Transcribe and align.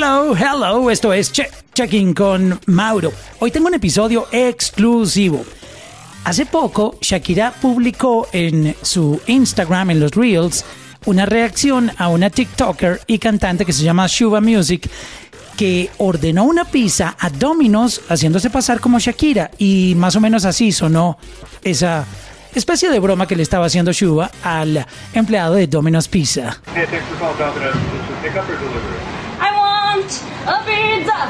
Hello, 0.00 0.32
hello, 0.36 0.90
esto 0.90 1.12
es 1.12 1.32
che 1.32 1.50
Checking 1.74 2.14
con 2.14 2.56
Mauro. 2.66 3.12
Hoy 3.40 3.50
tengo 3.50 3.66
un 3.66 3.74
episodio 3.74 4.28
exclusivo. 4.30 5.44
Hace 6.22 6.46
poco, 6.46 6.98
Shakira 7.00 7.52
publicó 7.60 8.28
en 8.32 8.76
su 8.80 9.20
Instagram, 9.26 9.90
en 9.90 9.98
los 9.98 10.12
Reels, 10.12 10.64
una 11.06 11.26
reacción 11.26 11.90
a 11.98 12.10
una 12.10 12.30
TikToker 12.30 13.00
y 13.08 13.18
cantante 13.18 13.64
que 13.66 13.72
se 13.72 13.82
llama 13.82 14.06
Shuba 14.06 14.40
Music, 14.40 14.88
que 15.56 15.90
ordenó 15.98 16.44
una 16.44 16.64
pizza 16.64 17.16
a 17.18 17.28
Domino's 17.28 18.00
haciéndose 18.08 18.50
pasar 18.50 18.78
como 18.78 19.00
Shakira 19.00 19.50
y 19.58 19.94
más 19.96 20.14
o 20.14 20.20
menos 20.20 20.44
así 20.44 20.70
sonó 20.70 21.18
esa 21.64 22.06
especie 22.54 22.88
de 22.88 23.00
broma 23.00 23.26
que 23.26 23.34
le 23.34 23.42
estaba 23.42 23.66
haciendo 23.66 23.90
Shuba 23.90 24.30
al 24.44 24.86
empleado 25.12 25.56
de 25.56 25.66
Domino's 25.66 26.06
Pizza. 26.06 26.60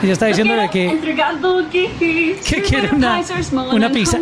Ella 0.02 0.12
está 0.12 0.26
diciéndole 0.26 0.68
que- 0.70 0.86
que, 2.44 2.62
quiere 2.62 2.88
una- 2.94 3.16
una 3.74 3.90
pizza. 3.90 4.18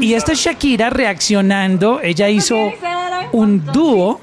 Y 0.00 0.14
esta 0.14 0.32
es 0.32 0.38
Shakira 0.40 0.90
reaccionando. 0.90 2.00
Ella 2.02 2.28
hizo 2.28 2.72
un 3.32 3.64
dúo 3.66 4.20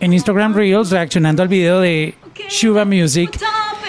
en 0.00 0.12
Instagram 0.12 0.54
Reels 0.54 0.90
reaccionando 0.90 1.42
al 1.42 1.48
video 1.48 1.80
de 1.80 2.14
Shuba 2.48 2.84
Music. 2.84 3.38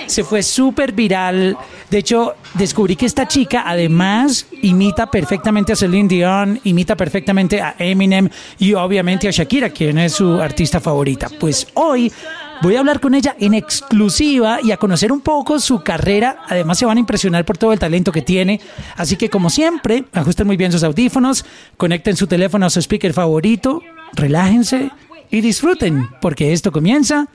Se 0.06 0.24
fue 0.24 0.42
súper 0.42 0.94
viral. 0.94 1.58
De 1.90 1.98
hecho, 1.98 2.36
descubrí 2.54 2.96
que 2.96 3.06
esta 3.06 3.28
chica 3.28 3.64
además 3.66 4.46
imita 4.62 5.10
perfectamente 5.12 5.74
a 5.74 5.76
Celine 5.76 6.08
Dion, 6.08 6.60
imita 6.64 6.96
perfectamente 6.96 7.62
a 7.62 7.76
Eminem 7.80 8.30
y 8.60 8.74
obviamente 8.74 9.28
a 9.28 9.32
Shakira, 9.32 9.70
quien 9.70 9.98
es 9.98 10.14
su 10.14 10.40
artista 10.42 10.80
favorita. 10.80 11.28
Pues 11.40 11.68
hoy 11.74 12.12
voy 12.62 12.76
a 12.76 12.80
hablar 12.80 13.00
con 13.00 13.14
ella 13.14 13.36
en 13.40 13.54
exclusiva 13.54 14.60
y 14.62 14.72
a 14.72 14.78
conocer 14.78 15.12
un 15.12 15.22
poco 15.22 15.60
su 15.60 15.82
carrera. 15.82 16.44
Además, 16.48 16.78
se 16.78 16.86
van 16.86 16.98
a 16.98 17.00
impresionar 17.00 17.46
por 17.46 17.58
todo 17.58 17.74
el 17.74 17.80
talento 17.80 18.12
que 18.12 18.22
tiene. 18.22 18.60
Así 18.96 19.16
que, 19.16 19.30
como 19.30 19.50
siempre, 19.50 20.06
ajusten 20.14 20.48
muy 20.48 20.58
bien 20.58 20.72
sus 20.72 20.84
audífonos, 20.84 21.46
conecten 21.78 22.16
su 22.16 22.28
teléfono 22.28 22.66
a 22.66 22.70
su 22.70 22.80
speaker 22.82 23.14
favorito, 23.14 23.82
relájense 24.14 24.92
y 25.30 25.42
disfruten, 25.42 26.10
porque 26.22 26.54
esto 26.54 26.72
comienza 26.72 27.28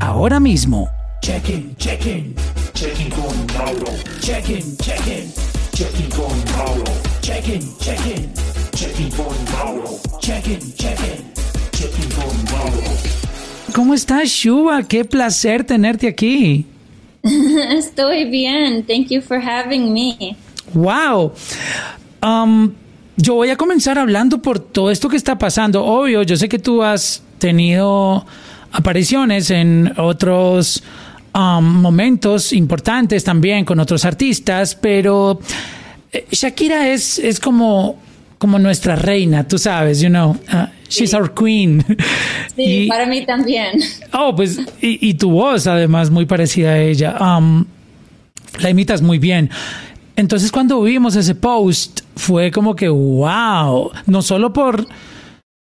ahora 0.00 0.40
mismo. 0.40 0.88
Check-in, 1.22 1.74
check-in, 1.76 2.34
check-in 2.74 3.10
con 3.10 3.46
Mauro. 3.56 3.92
Check-in, 4.20 4.76
check-in, 4.76 5.32
check-in 5.72 6.08
con 6.10 6.44
Mauro. 6.56 6.84
Check-in, 7.20 7.76
check-in, 7.78 8.32
check-in 8.72 9.10
con 9.10 9.34
Mauro. 9.52 9.98
Check-in, 10.20 10.60
check-in, 10.74 11.32
check-in 11.72 12.10
con 12.12 12.44
Mauro. 12.52 12.95
¿Cómo 13.76 13.92
estás, 13.92 14.30
Shuba? 14.30 14.84
Qué 14.84 15.04
placer 15.04 15.62
tenerte 15.62 16.08
aquí. 16.08 16.64
Estoy 17.22 18.24
bien. 18.24 18.82
Thank 18.86 19.08
you 19.08 19.20
for 19.20 19.38
having 19.38 19.92
me. 19.92 20.34
Wow. 20.72 21.34
Um, 22.22 22.72
yo 23.18 23.34
voy 23.34 23.50
a 23.50 23.56
comenzar 23.56 23.98
hablando 23.98 24.40
por 24.40 24.58
todo 24.58 24.90
esto 24.90 25.10
que 25.10 25.18
está 25.18 25.36
pasando. 25.36 25.84
Obvio, 25.84 26.22
yo 26.22 26.38
sé 26.38 26.48
que 26.48 26.58
tú 26.58 26.82
has 26.82 27.22
tenido 27.36 28.24
apariciones 28.72 29.50
en 29.50 29.92
otros 29.98 30.82
um, 31.34 31.62
momentos 31.62 32.54
importantes 32.54 33.24
también 33.24 33.66
con 33.66 33.78
otros 33.78 34.06
artistas, 34.06 34.74
pero 34.74 35.38
eh, 36.12 36.26
Shakira 36.30 36.88
es, 36.88 37.18
es 37.18 37.38
como, 37.38 37.98
como 38.38 38.58
nuestra 38.58 38.96
reina, 38.96 39.46
tú 39.48 39.58
sabes, 39.58 40.00
you 40.00 40.08
know, 40.08 40.32
uh, 40.52 40.66
she's 40.88 41.14
our 41.14 41.32
queen. 41.32 41.84
Sí, 42.54 42.62
Y- 42.84 42.88
para 42.88 43.06
mí 43.06 43.24
también. 43.24 43.80
Oh, 44.12 44.34
pues, 44.34 44.58
y, 44.80 45.08
y 45.08 45.14
tu 45.14 45.30
voz 45.30 45.66
además 45.66 46.10
muy 46.10 46.26
parecida 46.26 46.70
a 46.72 46.78
ella. 46.78 47.16
Um, 47.20 47.64
la 48.60 48.70
imitas 48.70 49.02
muy 49.02 49.18
bien. 49.18 49.50
Entonces 50.16 50.50
cuando 50.50 50.80
vimos 50.82 51.14
ese 51.16 51.34
post 51.34 52.00
fue 52.16 52.50
como 52.50 52.74
que 52.74 52.88
wow, 52.88 53.90
no 54.06 54.22
solo 54.22 54.52
por, 54.52 54.86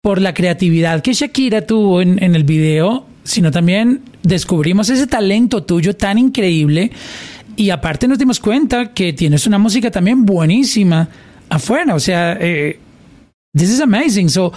por 0.02 0.20
la 0.20 0.32
creatividad 0.32 1.02
que 1.02 1.12
Shakira 1.12 1.66
tuvo 1.66 2.00
en, 2.00 2.22
en 2.22 2.34
el 2.34 2.44
video, 2.44 3.04
sino 3.22 3.50
también 3.50 4.00
descubrimos 4.22 4.88
ese 4.88 5.06
talento 5.06 5.62
tuyo 5.62 5.94
tan 5.94 6.16
increíble 6.16 6.90
y 7.56 7.68
aparte 7.68 8.08
nos 8.08 8.18
dimos 8.18 8.40
cuenta 8.40 8.94
que 8.94 9.12
tienes 9.12 9.46
una 9.46 9.58
música 9.58 9.90
también 9.90 10.24
buenísima 10.24 11.06
afuera, 11.50 11.94
o 11.94 12.00
sea, 12.00 12.36
eh, 12.40 12.78
this 13.52 13.70
is 13.70 13.80
amazing. 13.80 14.28
So, 14.28 14.52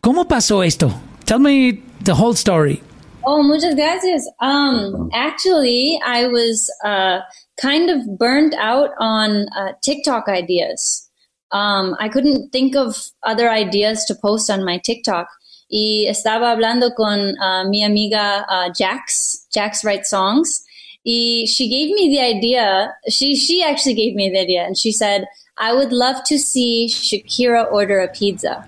¿cómo 0.00 0.26
pasó 0.26 0.64
esto? 0.64 0.90
Tell 1.24 1.38
me 1.38 1.82
the 2.04 2.14
whole 2.14 2.34
story. 2.34 2.82
Oh, 3.24 3.42
muchas 3.42 3.74
gracias. 3.74 4.26
Um, 4.40 5.10
actually, 5.12 6.00
I 6.04 6.26
was 6.26 6.70
uh, 6.84 7.20
kind 7.60 7.90
of 7.90 8.18
burned 8.18 8.54
out 8.54 8.90
on 8.98 9.46
uh, 9.56 9.72
TikTok 9.82 10.28
ideas. 10.28 11.06
Um, 11.52 11.96
I 11.98 12.08
couldn't 12.08 12.50
think 12.50 12.76
of 12.76 13.10
other 13.22 13.50
ideas 13.50 14.04
to 14.06 14.14
post 14.14 14.50
on 14.50 14.64
my 14.64 14.78
TikTok. 14.78 15.28
Y 15.68 16.06
estaba 16.08 16.56
hablando 16.56 16.94
con 16.96 17.36
uh, 17.38 17.68
mi 17.68 17.84
amiga 17.84 18.46
uh, 18.48 18.72
Jax. 18.72 19.46
Jax 19.52 19.84
writes 19.84 20.10
songs. 20.10 20.64
Y 21.04 21.46
she 21.46 21.68
gave 21.68 21.94
me 21.94 22.08
the 22.08 22.20
idea. 22.20 22.94
She 23.08 23.36
she 23.36 23.62
actually 23.62 23.94
gave 23.94 24.14
me 24.14 24.30
the 24.30 24.40
idea, 24.40 24.64
and 24.64 24.76
she 24.76 24.92
said, 24.92 25.26
"I 25.60 25.72
would 25.72 25.92
love 25.92 26.24
to 26.24 26.38
see 26.38 26.88
Shakira 26.88 27.70
order 27.70 28.00
a 28.00 28.08
pizza." 28.08 28.66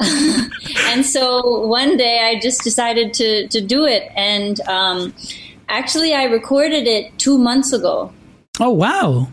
and 0.00 1.04
so 1.04 1.66
one 1.66 1.96
day 1.96 2.20
I 2.20 2.40
just 2.40 2.62
decided 2.62 3.14
to 3.14 3.46
to 3.48 3.60
do 3.60 3.84
it, 3.84 4.10
and 4.16 4.60
um, 4.62 5.14
actually 5.68 6.14
I 6.14 6.24
recorded 6.24 6.86
it 6.86 7.16
two 7.18 7.38
months 7.38 7.72
ago. 7.72 8.12
Oh, 8.60 8.70
wow. 8.70 9.28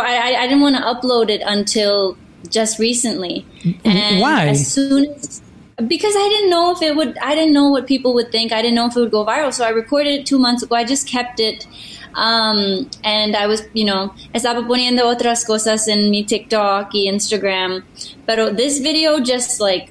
I, 0.00 0.32
I, 0.34 0.42
I 0.42 0.46
didn't 0.46 0.60
want 0.60 0.76
to 0.76 0.82
upload 0.82 1.28
it 1.28 1.42
until 1.44 2.16
just 2.48 2.78
recently. 2.78 3.44
And 3.84 4.20
Why? 4.20 4.48
As 4.48 4.72
soon 4.72 5.06
as 5.14 5.42
because 5.86 6.14
I 6.14 6.28
didn't 6.28 6.50
know 6.50 6.70
if 6.72 6.82
it 6.82 6.94
would. 6.94 7.16
I 7.18 7.34
didn't 7.34 7.54
know 7.54 7.70
what 7.70 7.86
people 7.86 8.14
would 8.14 8.30
think. 8.30 8.52
I 8.52 8.62
didn't 8.62 8.74
know 8.74 8.86
if 8.86 8.96
it 8.96 9.00
would 9.00 9.10
go 9.10 9.24
viral. 9.24 9.52
So 9.52 9.64
I 9.64 9.70
recorded 9.70 10.20
it 10.20 10.26
two 10.26 10.38
months 10.38 10.62
ago. 10.62 10.76
I 10.76 10.84
just 10.84 11.08
kept 11.08 11.40
it. 11.40 11.66
Um, 12.14 12.90
and 13.04 13.36
I 13.36 13.46
was, 13.46 13.62
you 13.72 13.84
know, 13.84 14.14
estaba 14.34 14.66
poniendo 14.66 15.04
otras 15.04 15.44
cosas 15.44 15.88
en 15.88 16.10
mi 16.10 16.24
TikTok 16.24 16.92
y 16.94 17.06
Instagram. 17.08 17.84
Pero 18.26 18.52
this 18.52 18.78
video 18.78 19.20
just 19.20 19.60
like 19.60 19.90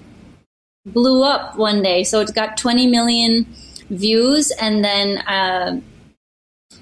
blew 0.86 1.24
up 1.24 1.58
one 1.58 1.81
day. 1.81 2.04
So 2.04 2.20
it 2.22 2.34
got 2.34 2.58
20 2.58 2.88
million 2.88 3.46
views. 3.90 4.52
And 4.52 4.84
then, 4.84 5.18
uh, 5.20 5.81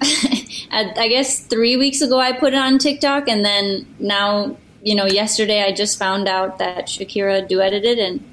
I 0.72 1.08
guess 1.08 1.40
three 1.40 1.76
weeks 1.76 2.00
ago 2.00 2.18
I 2.18 2.32
put 2.32 2.54
it 2.54 2.58
on 2.58 2.78
TikTok. 2.78 3.28
And 3.28 3.44
then 3.44 3.86
now, 3.98 4.56
you 4.82 4.94
know, 4.94 5.06
yesterday 5.06 5.62
I 5.62 5.72
just 5.72 5.98
found 5.98 6.28
out 6.28 6.58
that 6.58 6.86
Shakira 6.86 7.48
duetted 7.48 7.84
it 7.84 7.98
and 7.98 8.24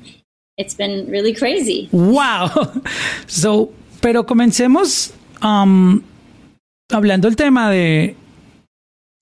it's 0.57 0.73
been 0.73 1.09
really 1.09 1.34
crazy. 1.34 1.90
Wow. 1.91 2.50
So, 3.28 3.73
pero 4.01 4.23
comencemos 4.23 5.12
um, 5.41 6.03
hablando 6.91 7.27
el 7.27 7.35
tema 7.35 7.69
de 7.69 8.15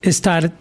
estar, 0.02 0.52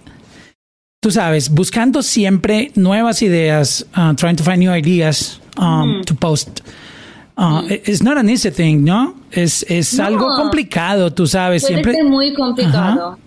tú 1.01 1.11
sabes, 1.11 1.51
buscando 1.51 2.03
siempre 2.03 2.71
nuevas 2.75 3.23
ideas, 3.23 3.87
uh, 3.97 4.15
trying 4.15 4.37
to 4.37 4.45
find 4.45 4.59
new 4.59 4.75
ideas 4.75 5.41
um, 5.59 6.03
to 6.05 6.15
post. 6.15 6.61
Uh, 7.37 7.63
It's 7.69 8.03
not 8.03 8.17
an 8.17 8.29
easy 8.31 8.51
thing, 8.51 8.85
¿no? 8.85 9.15
Es, 9.33 9.65
es 9.69 9.95
No. 9.95 10.05
algo 10.05 10.27
complicado, 10.37 11.13
tú 11.13 11.27
sabes, 11.27 11.63
Puede 11.63 11.75
siempre. 11.75 11.95
ser 11.95 12.05
muy 12.05 12.33
complicado. 12.35 13.19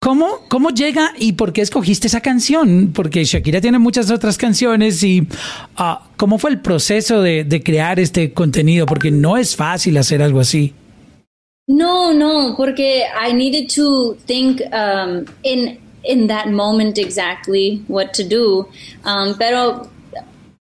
¿Cómo, 0.00 0.26
¿Cómo 0.48 0.70
llega 0.70 1.12
y 1.16 1.32
por 1.34 1.52
qué 1.52 1.60
escogiste 1.62 2.08
esa 2.08 2.20
canción? 2.20 2.90
Porque 2.92 3.24
Shakira 3.24 3.60
tiene 3.60 3.78
muchas 3.78 4.10
otras 4.10 4.36
canciones 4.36 5.00
y 5.04 5.26
ah, 5.76 6.02
¿cómo 6.16 6.38
fue 6.38 6.50
el 6.50 6.60
proceso 6.60 7.22
de, 7.22 7.44
de 7.44 7.62
crear 7.62 8.00
este 8.00 8.32
contenido? 8.32 8.84
Porque 8.84 9.12
no 9.12 9.36
es 9.36 9.54
fácil 9.54 9.96
hacer 9.96 10.20
algo 10.20 10.40
así. 10.40 10.74
No, 11.68 12.12
no, 12.12 12.54
porque 12.56 13.04
I 13.14 13.32
needed 13.32 13.70
to 13.70 14.14
think 14.26 14.60
um, 14.72 15.26
in 15.44 15.78
in 16.04 16.26
that 16.26 16.48
moment 16.48 16.98
exactly 16.98 17.84
what 17.86 18.12
to 18.14 18.24
do. 18.24 18.68
Um, 19.04 19.36
pero 19.38 19.88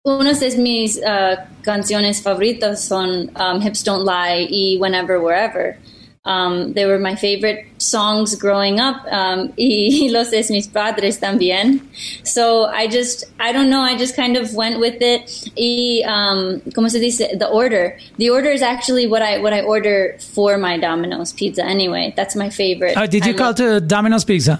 unas 0.06 0.40
de 0.40 0.58
mis 0.58 1.02
uh, 1.02 1.38
canciones 1.64 2.22
favoritas 2.22 2.80
son 2.80 3.32
um, 3.36 3.62
"Hips 3.62 3.84
Don't 3.84 4.04
Lie" 4.04 4.48
y 4.52 4.78
"Whenever 4.80 5.22
Wherever." 5.22 5.78
Um, 6.24 6.74
they 6.74 6.86
were 6.86 7.00
my 7.00 7.16
favorite 7.16 7.66
songs 7.80 8.36
growing 8.36 8.80
up, 8.80 8.98
um, 9.12 9.52
y 9.58 10.08
los 10.12 10.30
de 10.30 10.44
mis 10.52 10.68
padres 10.68 11.20
también. 11.20 11.82
So 12.24 12.66
I 12.66 12.88
just, 12.88 13.26
I 13.40 13.52
don't 13.52 13.72
know, 13.72 13.82
I 13.82 13.98
just 13.98 14.16
kind 14.16 14.38
of 14.38 14.54
went 14.54 14.80
with 14.80 15.02
it. 15.02 15.50
Y, 15.58 16.04
um, 16.06 16.62
como 16.76 16.90
se 16.90 17.00
dice, 17.00 17.28
the 17.40 17.48
order. 17.48 17.98
The 18.18 18.30
order 18.30 18.52
is 18.52 18.62
actually 18.62 19.08
what 19.08 19.24
I 19.24 19.40
what 19.40 19.52
I 19.52 19.62
order 19.62 20.16
for 20.20 20.60
my 20.60 20.78
Domino's 20.78 21.34
pizza. 21.34 21.66
Anyway, 21.66 22.14
that's 22.16 22.36
my 22.36 22.52
favorite. 22.52 22.94
Oh, 22.98 23.08
did 23.08 23.24
I 23.24 23.30
you 23.30 23.34
call 23.34 23.48
love- 23.48 23.56
to 23.56 23.82
Domino's 23.82 24.24
Pizza? 24.24 24.60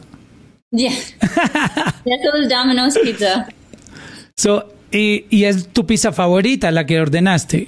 Yeah, 0.72 0.96
that's 1.20 2.26
all 2.34 2.48
Domino's 2.50 2.98
pizza. 2.98 3.48
So, 4.36 4.64
y, 4.92 5.26
y 5.30 5.44
es 5.44 5.68
tu 5.72 5.86
pizza 5.86 6.12
favorita 6.12 6.72
la 6.72 6.86
que 6.86 7.00
ordenaste. 7.00 7.68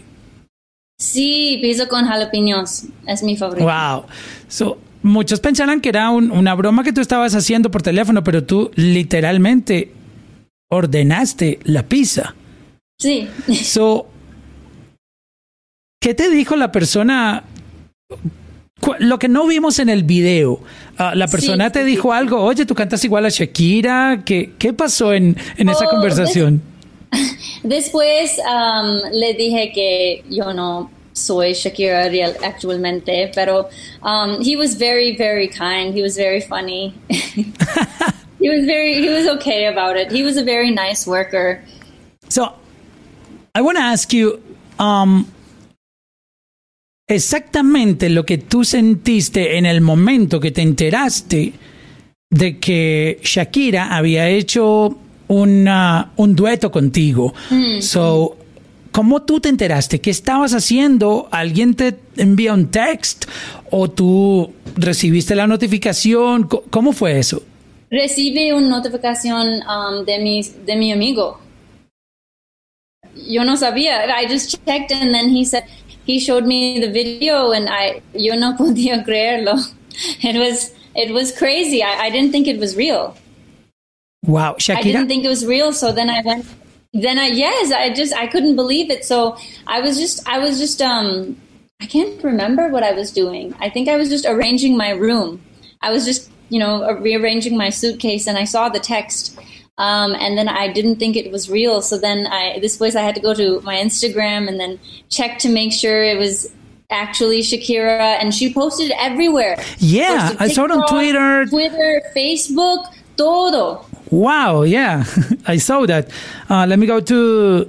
Sí, 1.00 1.60
pizza 1.62 1.88
con 1.88 2.06
jalapeños. 2.06 2.84
Es 3.08 3.24
mi 3.24 3.36
favorito. 3.38 3.66
Wow. 3.66 4.06
So, 4.48 4.78
muchos 5.02 5.40
pensarán 5.40 5.82
que 5.82 5.90
era 5.90 6.10
un- 6.10 6.32
una 6.32 6.54
broma 6.56 6.84
que 6.84 6.94
tú 6.94 7.02
estabas 7.02 7.36
haciendo 7.36 7.72
por 7.72 7.82
teléfono, 7.82 8.24
pero 8.24 8.44
tú 8.44 8.72
literalmente 8.76 9.92
ordenaste 10.72 11.60
la 11.64 11.84
pizza. 11.84 12.36
Sí. 13.00 13.28
So, 13.64 14.08
¿qué 16.02 16.14
te 16.14 16.30
dijo 16.30 16.56
la 16.56 16.72
persona? 16.72 17.44
Lo 19.00 19.18
que 19.18 19.30
no 19.30 19.48
vimos 19.48 19.80
en 19.80 19.88
el 19.90 20.04
video, 20.04 20.62
ah, 20.98 21.16
la 21.16 21.28
persona 21.28 21.68
Sí, 21.68 21.72
te 21.74 21.84
dijo 21.86 22.12
algo, 22.12 22.42
oye, 22.42 22.66
tú 22.66 22.76
cantas 22.76 23.04
igual 23.06 23.26
a 23.26 23.30
Shakira, 23.30 24.24
¿qué, 24.26 24.52
qué 24.60 24.74
pasó 24.74 25.14
en, 25.14 25.38
en 25.58 25.70
esa 25.70 25.86
Oh, 25.86 25.90
conversación? 25.90 26.62
Después 27.64 28.38
um, 28.40 29.02
le 29.12 29.34
dije 29.34 29.72
que 29.74 30.24
yo 30.30 30.54
no 30.54 30.90
soy 31.14 31.54
Shakira 31.54 32.10
real, 32.10 32.36
actualmente, 32.44 33.32
pero 33.34 33.70
um, 34.02 34.42
he 34.42 34.56
was 34.56 34.76
very, 34.76 35.16
very 35.16 35.48
kind. 35.48 35.94
He 35.94 36.02
was 36.02 36.18
very 36.18 36.42
funny. 36.42 36.94
he 37.10 38.50
was 38.50 38.66
very, 38.66 38.96
he 38.96 39.10
was 39.10 39.28
okay 39.38 39.68
about 39.68 39.96
it. 39.96 40.12
He 40.12 40.24
was 40.24 40.38
a 40.38 40.44
very 40.44 40.72
nice 40.72 41.06
worker. 41.08 41.64
So, 42.30 42.54
I 43.56 43.62
want 43.62 43.78
to 43.78 43.84
ask 43.84 44.12
you, 44.12 44.42
um, 44.80 45.28
exactamente 47.08 48.10
lo 48.10 48.26
que 48.26 48.40
tú 48.40 48.64
sentiste 48.64 49.58
en 49.58 49.66
el 49.66 49.82
momento 49.82 50.40
que 50.40 50.52
te 50.52 50.62
enteraste 50.62 51.54
de 52.32 52.60
que 52.60 53.20
Shakira 53.22 53.96
había 53.96 54.28
hecho 54.30 54.98
una, 55.28 56.12
un 56.16 56.36
dueto 56.36 56.72
contigo. 56.72 57.34
So, 57.80 58.38
¿cómo 58.92 59.24
tú 59.24 59.40
te 59.40 59.50
enteraste? 59.50 60.00
¿Qué 60.02 60.10
estabas 60.10 60.54
haciendo? 60.54 61.28
¿Alguien 61.32 61.74
te 61.74 62.00
envía 62.18 62.54
un 62.54 62.68
text? 62.68 63.26
¿O 63.72 63.90
tú 63.90 64.54
recibiste 64.76 65.36
la 65.36 65.48
notificación? 65.48 66.48
¿Cómo 66.70 66.94
fue 66.94 67.20
eso? 67.20 67.42
Recibí 67.90 68.52
una 68.52 68.70
notificación 68.70 69.62
um, 69.68 70.06
de, 70.06 70.20
mi, 70.20 70.42
de 70.66 70.76
mi 70.76 70.92
amigo. 70.92 71.40
Yo 73.28 73.44
no 73.44 73.56
sabía. 73.56 74.06
I 74.20 74.26
just 74.28 74.58
checked 74.66 74.92
and 74.92 75.14
then 75.14 75.30
he 75.30 75.46
said, 75.46 75.66
he 76.06 76.20
showed 76.20 76.46
me 76.46 76.80
the 76.80 76.92
video 76.92 77.52
and 77.52 77.70
I, 77.70 78.02
yo 78.16 78.36
no 78.36 78.56
podía 78.58 79.04
creerlo. 79.04 79.54
It 80.24 80.38
was, 80.38 80.74
it 80.96 81.14
was 81.14 81.32
crazy. 81.32 81.84
I, 81.84 82.08
I 82.08 82.10
didn't 82.10 82.32
think 82.32 82.48
it 82.48 82.60
was 82.60 82.76
real. 82.76 83.16
Wow, 84.24 84.56
Shakira. 84.56 84.78
I 84.78 84.82
didn't 84.82 85.08
think 85.08 85.26
it 85.26 85.30
was 85.30 85.46
real. 85.46 85.74
So 85.74 85.92
then 85.92 86.10
I 86.10 86.22
went, 86.22 86.46
then 86.94 87.20
I, 87.20 87.28
yes, 87.28 87.72
I 87.72 87.94
just, 87.94 88.14
I 88.14 88.28
couldn't 88.28 88.56
believe 88.56 88.90
it. 88.90 89.04
So 89.06 89.38
I 89.68 89.82
was 89.82 89.98
just, 89.98 90.28
I 90.28 90.40
was 90.40 90.60
just, 90.60 90.82
um, 90.82 91.38
I 91.82 91.86
can't 91.86 92.24
remember 92.24 92.70
what 92.70 92.84
I 92.84 92.94
was 92.94 93.12
doing. 93.12 93.54
I 93.60 93.70
think 93.70 93.90
I 93.90 93.98
was 93.98 94.10
just 94.10 94.26
arranging 94.26 94.78
my 94.78 94.92
room. 94.92 95.42
I 95.82 95.92
was 95.92 96.06
just, 96.06 96.32
you 96.50 96.60
know, 96.60 96.90
rearranging 96.94 97.58
my 97.58 97.70
suitcase 97.70 98.28
and 98.28 98.38
I 98.38 98.46
saw 98.46 98.70
the 98.70 98.80
text. 98.80 99.38
Um, 99.78 100.14
and 100.16 100.38
then 100.38 100.48
I 100.48 100.72
didn't 100.72 100.98
think 100.98 101.18
it 101.18 101.32
was 101.32 101.50
real. 101.50 101.82
So 101.82 101.98
then 101.98 102.28
I, 102.28 102.60
this 102.60 102.78
place 102.78 102.96
I 102.96 103.02
had 103.02 103.16
to 103.16 103.22
go 103.22 103.34
to 103.34 103.60
my 103.62 103.76
Instagram 103.76 104.48
and 104.48 104.60
then 104.60 104.80
check 105.10 105.40
to 105.40 105.50
make 105.50 105.74
sure 105.74 106.04
it 106.04 106.18
was 106.18 106.54
actually 106.90 107.42
Shakira. 107.42 108.18
And 108.22 108.34
she 108.34 108.54
posted 108.54 108.92
everywhere. 108.98 109.58
Yeah, 109.80 110.30
Posted 110.30 110.42
I 110.42 110.48
saw 110.50 110.66
it 110.66 110.72
on 110.72 110.88
Twitter. 110.88 111.46
Twitter, 111.48 112.02
Facebook, 112.16 112.94
todo. 113.18 113.86
Wow, 114.14 114.62
yeah, 114.62 115.04
I 115.48 115.58
saw 115.58 115.86
that. 115.88 116.10
Uh, 116.50 116.66
let 116.68 116.78
me 116.78 116.86
go 116.86 117.00
to 117.00 117.66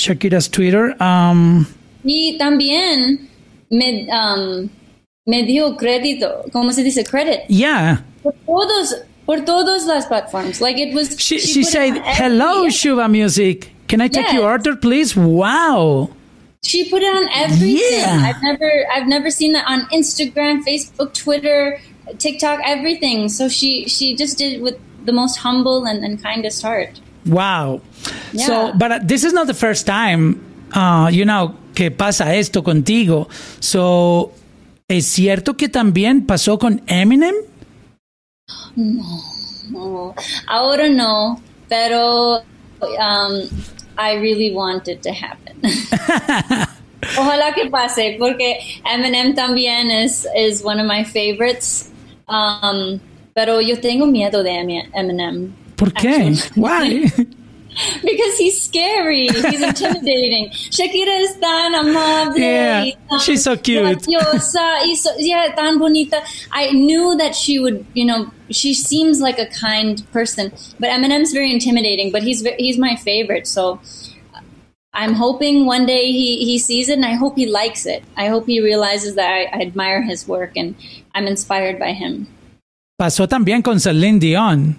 Shakira's 0.00 0.48
Twitter. 0.48 0.94
Um, 1.02 1.66
Y 2.02 2.36
también 2.38 3.28
me, 3.70 4.08
um, 4.10 4.70
me 5.26 5.42
dio 5.44 5.76
crédito, 5.76 6.44
¿cómo 6.52 6.72
se 6.72 6.82
dice? 6.82 7.04
Credit. 7.04 7.40
yeah, 7.48 7.98
Por 8.22 8.32
todos, 8.46 8.94
por 9.26 9.40
todas 9.44 9.84
las 9.86 10.06
platforms. 10.06 10.60
Like 10.60 10.78
it 10.78 10.94
was. 10.94 11.18
she, 11.18 11.38
she, 11.38 11.60
it 11.60 11.66
said, 11.66 11.98
"Hello, 12.04 12.68
Shuba 12.70 13.08
Music. 13.08 13.70
Can 13.86 14.00
I 14.00 14.08
take 14.08 14.24
Yes. 14.26 14.34
your 14.34 14.44
order, 14.50 14.76
please?" 14.76 15.14
Wow. 15.14 16.08
She 16.62 16.88
put 16.88 17.02
it 17.02 17.14
on 17.14 17.28
everything. 17.34 17.98
Yeah. 18.00 18.32
I've 18.32 18.42
never, 18.42 18.70
I've 18.94 19.06
never 19.06 19.30
seen 19.30 19.52
that 19.52 19.66
on 19.68 19.82
Instagram, 19.92 20.64
Facebook, 20.64 21.12
Twitter, 21.12 21.78
TikTok, 22.16 22.60
everything. 22.64 23.28
So 23.28 23.48
she, 23.50 23.86
she 23.86 24.16
just 24.16 24.38
did 24.38 24.54
it 24.54 24.62
with 24.62 24.78
the 25.04 25.12
most 25.12 25.36
humble 25.38 25.86
and, 25.86 26.04
and 26.04 26.22
kindest 26.22 26.62
heart. 26.62 27.00
Wow. 27.26 27.80
So, 28.36 28.72
but 28.74 28.92
uh, 28.92 28.98
this 29.02 29.24
is 29.24 29.32
not 29.32 29.46
the 29.46 29.54
first 29.54 29.86
time, 29.86 30.40
uh, 30.74 31.08
you 31.12 31.24
know, 31.24 31.54
que 31.74 31.90
pasa 31.90 32.34
esto 32.34 32.62
contigo. 32.62 33.28
So, 33.60 34.32
¿es 34.88 35.06
cierto 35.06 35.56
que 35.56 35.68
también 35.68 36.26
pasó 36.26 36.58
con 36.58 36.82
Eminem? 36.86 37.34
No, 38.76 39.22
no. 39.70 40.14
ahora 40.46 40.88
no, 40.88 41.40
pero 41.68 42.42
um, 42.80 43.48
I 43.96 44.14
really 44.16 44.54
want 44.54 44.88
it 44.88 45.02
to 45.02 45.12
happen. 45.12 45.60
Ojalá 47.16 47.54
que 47.54 47.70
pase, 47.70 48.16
porque 48.18 48.58
Eminem 48.84 49.34
también 49.34 49.90
es 49.90 50.26
is 50.36 50.62
one 50.62 50.80
of 50.80 50.86
my 50.86 51.04
favorites. 51.04 51.90
Um, 52.28 53.00
pero 53.34 53.60
yo 53.60 53.80
tengo 53.80 54.06
miedo 54.06 54.42
de 54.42 54.50
Emi- 54.50 54.88
Eminem 54.94 55.52
¿Por 55.76 55.92
qué? 55.92 56.28
Actually. 56.28 56.60
Why? 56.60 57.12
because 58.02 58.38
he's 58.38 58.62
scary. 58.62 59.26
He's 59.26 59.60
intimidating. 59.62 60.50
Shakira 60.70 61.20
es 61.20 61.38
tan 61.40 61.74
amable. 61.74 62.38
Yeah, 62.40 62.84
tan 63.10 63.18
she's 63.20 63.42
so 63.42 63.56
cute. 63.56 63.82
graciosa 63.82 64.96
so- 64.96 65.16
yeah, 65.18 65.52
tan 65.54 65.78
bonita. 65.78 66.22
I 66.52 66.70
knew 66.70 67.16
that 67.16 67.34
she 67.34 67.58
would, 67.58 67.84
you 67.94 68.04
know, 68.04 68.30
she 68.50 68.74
seems 68.74 69.20
like 69.20 69.38
a 69.38 69.46
kind 69.46 70.04
person, 70.12 70.52
but 70.78 70.90
Eminem's 70.90 71.32
very 71.32 71.52
intimidating. 71.52 72.12
But 72.12 72.22
he's 72.22 72.46
he's 72.58 72.78
my 72.78 72.96
favorite, 72.96 73.46
so. 73.46 73.80
Uh, 74.34 74.40
I'm 74.92 75.14
hoping 75.14 75.66
one 75.66 75.86
day 75.86 76.12
he, 76.12 76.44
he 76.44 76.56
sees 76.60 76.88
it 76.88 76.92
and 76.94 77.04
I 77.04 77.14
hope 77.14 77.34
he 77.34 77.46
likes 77.46 77.84
it. 77.84 78.04
I 78.16 78.28
hope 78.28 78.46
he 78.46 78.60
realizes 78.60 79.16
that 79.16 79.28
I, 79.28 79.46
I 79.46 79.60
admire 79.62 80.02
his 80.02 80.28
work 80.28 80.52
and 80.56 80.76
I'm 81.16 81.26
inspired 81.26 81.80
by 81.80 81.94
him. 81.94 82.28
Pasó 82.96 83.26
también 83.28 83.62
con 83.62 83.80
Celine 83.80 84.18
Dion. 84.18 84.78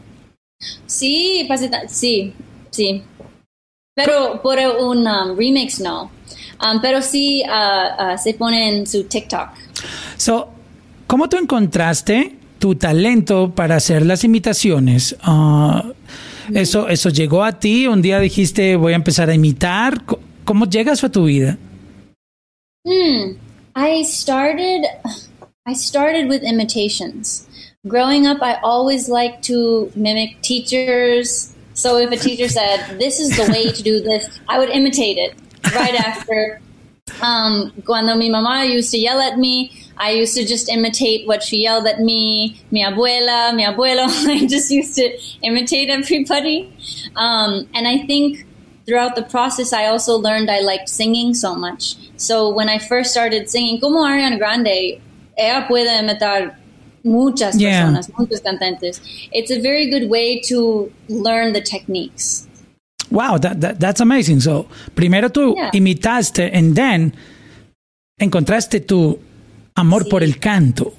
Sí, 0.85 1.45
pasita- 1.47 1.87
sí, 1.87 2.33
sí. 2.71 3.03
Pero 3.95 4.41
por 4.41 4.57
un 4.59 5.07
um, 5.07 5.37
remix 5.37 5.79
no. 5.79 6.11
Um, 6.61 6.81
pero 6.81 7.01
sí 7.01 7.43
uh, 7.45 8.13
uh, 8.13 8.17
se 8.17 8.33
pone 8.33 8.69
en 8.69 8.87
su 8.87 9.03
TikTok. 9.03 9.49
So, 10.17 10.49
¿cómo 11.07 11.27
tú 11.27 11.37
encontraste 11.37 12.35
tu 12.59 12.75
talento 12.75 13.51
para 13.53 13.75
hacer 13.75 14.05
las 14.05 14.23
imitaciones? 14.23 15.15
Ah, 15.21 15.83
eso, 16.53 16.87
eso 16.87 17.09
llegó 17.09 17.43
a 17.43 17.59
ti, 17.59 17.87
un 17.87 18.01
día 18.01 18.19
dijiste 18.19 18.75
voy 18.77 18.93
a 18.93 18.95
empezar 18.97 19.29
a 19.29 19.33
imitar. 19.33 20.03
¿Cómo 20.45 20.65
llega 20.65 20.93
eso 20.93 21.07
a 21.07 21.11
tu 21.11 21.25
vida? 21.25 21.57
Hmm. 22.85 23.35
I 23.75 24.03
started. 24.05 24.83
I 25.67 25.73
started 25.73 26.29
with 26.29 26.43
imitations. 26.43 27.45
Growing 27.87 28.25
up, 28.25 28.41
I 28.41 28.55
always 28.63 29.09
liked 29.09 29.43
to 29.45 29.91
mimic 29.95 30.41
teachers. 30.41 31.53
So 31.75 31.97
if 31.97 32.11
a 32.11 32.17
teacher 32.17 32.47
said, 32.47 32.97
"This 32.99 33.19
is 33.19 33.37
the 33.37 33.51
way 33.51 33.71
to 33.71 33.83
do 33.83 34.01
this," 34.01 34.27
I 34.49 34.57
would 34.57 34.69
imitate 34.69 35.17
it 35.17 35.35
right 35.75 35.93
after. 35.93 36.61
Um, 37.21 37.71
cuando 37.85 38.15
mi 38.15 38.29
mamá 38.29 38.67
used 38.67 38.89
to 38.91 38.97
yell 38.97 39.21
at 39.21 39.37
me, 39.37 39.71
I 39.97 40.11
used 40.11 40.35
to 40.35 40.43
just 40.43 40.67
imitate 40.67 41.27
what 41.27 41.43
she 41.43 41.57
yelled 41.61 41.85
at 41.85 41.99
me. 41.99 42.59
Mi 42.71 42.83
abuela, 42.83 43.53
mi 43.55 43.63
abuelo. 43.63 44.07
I 44.27 44.47
just 44.47 44.71
used 44.71 44.95
to 44.95 45.17
imitate 45.43 45.89
everybody. 45.89 46.73
Um, 47.15 47.67
and 47.75 47.87
I 47.87 47.99
think 48.05 48.45
throughout 48.85 49.15
the 49.15 49.23
process, 49.23 49.73
I 49.73 49.85
also 49.85 50.17
learned 50.17 50.49
I 50.49 50.59
liked 50.59 50.89
singing 50.89 51.33
so 51.33 51.55
much. 51.55 51.95
So 52.17 52.49
when 52.49 52.67
I 52.67 52.79
first 52.79 53.11
started 53.11 53.49
singing, 53.49 53.79
como 53.79 54.03
Ariana 54.03 54.37
Grande, 54.37 55.01
ella 55.37 55.65
puede 55.67 55.87
imitar 55.87 56.55
muchas 57.05 57.55
Yeah. 57.57 57.81
personas, 57.85 58.09
muchos 58.17 58.41
cantantes. 58.41 59.01
It's 59.31 59.51
a 59.51 59.59
very 59.61 59.89
good 59.89 60.09
way 60.09 60.41
to 60.49 60.89
learn 61.07 61.53
the 61.53 61.61
techniques. 61.61 62.47
Wow, 63.11 63.37
that, 63.39 63.59
that- 63.61 63.79
that's 63.79 64.01
amazing. 64.01 64.41
So, 64.41 64.65
primero 64.95 65.29
tú 65.29 65.53
Yeah. 65.55 65.69
imitaste 65.73 66.51
and 66.53 66.75
then 66.75 67.13
encontraste 68.19 68.79
tu 68.81 69.19
amor 69.75 70.03
Sí. 70.03 70.09
por 70.09 70.23
el 70.23 70.39
canto. 70.39 70.93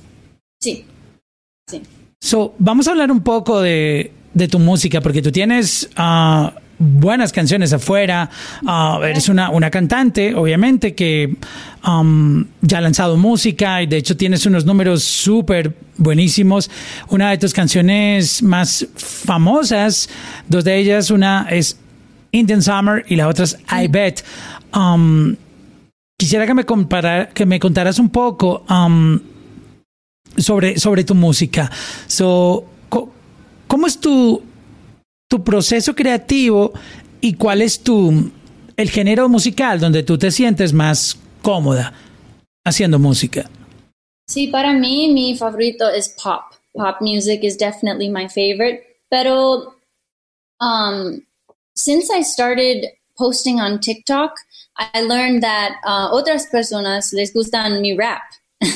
Sí. 0.63 0.85
Sí. 1.69 1.83
So, 2.23 2.55
vamos 2.59 2.87
a 2.87 2.93
hablar 2.93 3.11
un 3.11 3.21
poco 3.23 3.61
de, 3.61 4.13
de 4.35 4.49
tu 4.49 4.59
música, 4.59 5.01
porque 5.01 5.21
tú 5.23 5.33
tienes 5.33 5.89
ah, 5.97 6.55
buenas 6.79 7.33
canciones 7.33 7.73
afuera, 7.73 8.31
ah, 8.67 9.01
eres 9.03 9.29
una, 9.29 9.51
una 9.51 9.71
cantante, 9.71 10.35
obviamente, 10.35 10.95
que 10.95 11.37
um, 11.87 12.45
ya 12.61 12.79
ha 12.79 12.81
lanzado 12.81 13.17
música 13.17 13.83
y 13.83 13.87
de 13.87 13.97
hecho 13.97 14.17
tienes 14.17 14.47
unos 14.47 14.65
números 14.65 15.03
súper 15.03 15.75
buenísimos. 15.97 16.71
Una 17.09 17.31
de 17.31 17.39
tus 17.39 17.53
canciones 17.53 18.43
más 18.43 18.87
famosas, 18.95 20.09
dos 20.49 20.65
de 20.65 20.77
ellas, 20.77 21.11
una 21.11 21.47
es 21.51 21.79
Indian 22.33 22.63
Summer 22.63 23.05
y 23.09 23.17
la 23.17 23.29
otra 23.29 23.45
es 23.45 23.59
I 23.71 23.89
Bet. 23.89 24.25
Um, 24.75 25.37
quisiera 26.19 26.47
que 26.47 26.55
me, 26.55 26.65
compara, 26.65 27.29
que 27.31 27.47
me 27.47 27.59
contaras 27.59 27.99
un 27.99 28.11
poco 28.11 28.65
um, 28.69 29.19
sobre, 30.37 30.79
sobre 30.79 31.05
tu 31.05 31.15
música. 31.15 31.71
So, 32.07 32.67
¿Cómo 33.69 33.89
es 33.89 33.99
tu, 33.99 34.43
tu 35.29 35.43
proceso 35.43 35.95
creativo 35.95 36.73
y 37.21 37.35
cuál 37.35 37.63
es 37.63 37.81
tu 37.81 38.31
el 38.77 38.91
género 38.91 39.29
musical 39.29 39.81
donde 39.81 40.03
tú 40.03 40.19
te 40.19 40.31
sientes 40.31 40.73
más 40.73 41.17
cómoda 41.43 41.93
haciendo 42.65 42.99
música? 42.99 43.49
Sí, 44.29 44.49
para 44.49 44.73
mí 44.73 45.09
mi 45.13 45.37
favorito 45.37 45.89
es 45.89 46.09
pop. 46.09 46.43
Pop 46.77 47.01
music 47.01 47.43
is 47.43 47.57
definitely 47.57 48.09
my 48.09 48.29
favorite. 48.29 48.83
Pero 49.11 49.75
um, 50.61 51.23
since 51.75 52.11
I 52.11 52.23
started 52.23 52.87
posting 53.17 53.61
on 53.61 53.81
TikTok, 53.81 54.33
I 54.77 55.01
learned 55.03 55.43
that 55.43 55.77
uh, 55.87 56.11
otras 56.13 56.47
personas 56.53 57.13
les 57.13 57.33
gustan 57.33 57.81
mi 57.81 57.97
rap. 57.97 58.23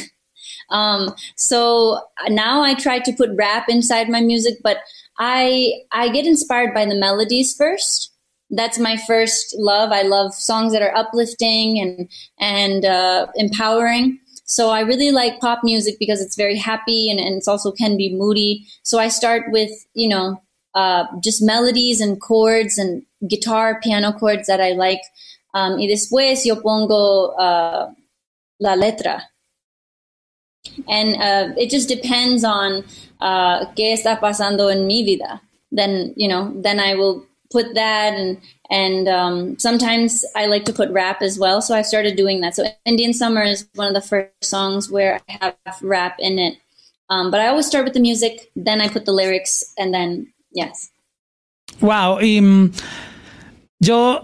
um, 0.71 1.14
so 1.37 2.00
now 2.28 2.62
I 2.62 2.75
try 2.75 3.00
to 3.00 3.12
put 3.12 3.30
rap 3.37 3.69
inside 3.69 4.09
my 4.09 4.21
music, 4.23 4.59
but 4.62 4.78
I 5.21 5.83
I 5.93 6.09
get 6.09 6.27
inspired 6.27 6.75
by 6.75 6.87
the 6.87 6.97
melodies 6.97 7.55
first. 7.55 8.12
That's 8.49 8.79
my 8.79 8.97
first 8.97 9.55
love. 9.57 9.93
I 9.93 10.03
love 10.03 10.35
songs 10.35 10.73
that 10.73 10.83
are 10.83 10.97
uplifting 10.97 11.79
and 11.79 12.09
and 12.39 12.85
uh, 12.85 13.27
empowering. 13.37 14.19
So 14.45 14.71
I 14.71 14.81
really 14.81 15.12
like 15.12 15.39
pop 15.39 15.61
music 15.62 15.97
because 16.00 16.21
it's 16.21 16.35
very 16.35 16.57
happy 16.57 17.09
and, 17.09 17.21
and 17.21 17.37
it's 17.37 17.47
also 17.47 17.71
can 17.71 17.97
be 17.97 18.12
moody. 18.12 18.67
So 18.83 18.99
I 18.99 19.07
start 19.07 19.45
with, 19.53 19.71
you 19.95 20.09
know, 20.09 20.43
uh, 20.75 21.05
just 21.23 21.41
melodies 21.41 22.00
and 22.00 22.21
chords 22.21 22.77
and 22.77 23.05
guitar, 23.29 23.81
piano 23.81 24.12
chords 24.12 24.49
that 24.49 24.61
I 24.61 24.73
like. 24.73 25.03
Um, 25.55 25.79
y 25.79 25.87
después 25.87 26.45
yo 26.45 26.57
pongo 26.57 27.37
uh, 27.39 27.93
la 28.59 28.75
letra. 28.75 29.30
And 30.88 31.17
uh, 31.17 31.55
it 31.57 31.71
just 31.71 31.88
depends 31.88 32.45
on 32.45 32.85
uh, 33.21 33.67
qué 33.75 33.93
está 33.93 34.21
pasando 34.21 34.71
en 34.71 34.87
mi 34.87 35.05
vida. 35.05 35.40
Then, 35.73 36.12
you 36.17 36.29
know, 36.29 36.52
then 36.55 36.81
I 36.81 36.95
will 36.95 37.26
put 37.50 37.75
that 37.75 38.14
and 38.14 38.38
and 38.71 39.09
um, 39.09 39.59
sometimes 39.59 40.25
I 40.37 40.47
like 40.47 40.64
to 40.67 40.73
put 40.73 40.90
rap 40.90 41.23
as 41.23 41.38
well. 41.38 41.61
So 41.61 41.75
I 41.75 41.83
started 41.83 42.17
doing 42.17 42.40
that. 42.43 42.55
So 42.55 42.64
Indian 42.85 43.12
Summer 43.12 43.43
is 43.43 43.67
one 43.75 43.88
of 43.88 43.95
the 43.95 44.00
first 44.00 44.31
songs 44.45 44.88
where 44.88 45.21
I 45.29 45.38
have 45.40 45.83
rap 45.83 46.17
in 46.21 46.38
it. 46.38 46.57
Um, 47.11 47.33
but 47.33 47.40
I 47.40 47.49
always 47.49 47.67
start 47.67 47.85
with 47.85 47.95
the 47.95 48.00
music, 48.00 48.52
then 48.55 48.81
I 48.81 48.88
put 48.88 49.05
the 49.05 49.12
lyrics, 49.12 49.75
and 49.76 49.93
then 49.93 50.33
yes. 50.52 50.90
Wow, 51.81 52.19
mm, 52.21 52.73
yo 53.81 54.21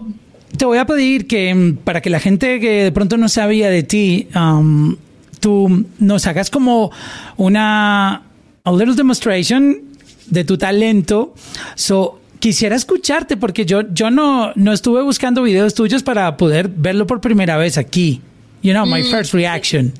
te 0.57 0.65
voy 0.65 0.77
a 0.77 0.85
pedir 0.85 1.27
que 1.27 1.53
mm, 1.53 1.83
para 1.83 1.99
que 1.99 2.09
la 2.09 2.19
gente 2.19 2.61
que 2.61 2.85
de 2.85 2.91
pronto 2.93 3.17
no 3.17 3.27
sabía 3.27 3.69
de 3.69 3.83
ti, 3.83 4.29
um, 4.33 4.95
tú 5.39 5.85
nos 5.99 6.25
hagas 6.27 6.49
como 6.49 6.91
una 7.37 8.23
a 8.63 8.71
little 8.71 8.95
demonstration 8.95 9.81
de 10.29 10.43
tu 10.43 10.57
talento. 10.57 11.33
So, 11.75 12.19
quisiera 12.39 12.75
escucharte 12.75 13.37
porque 13.37 13.65
yo, 13.65 13.81
yo 13.93 14.11
no, 14.11 14.51
no 14.55 14.73
estuve 14.73 15.01
buscando 15.01 15.41
videos 15.41 15.73
tuyos 15.73 16.03
para 16.03 16.37
poder 16.37 16.67
verlo 16.69 17.07
por 17.07 17.21
primera 17.21 17.57
vez 17.57 17.77
aquí. 17.77 18.21
You 18.63 18.73
know, 18.73 18.85
my 18.85 19.03
first 19.03 19.33
reaction. 19.33 19.93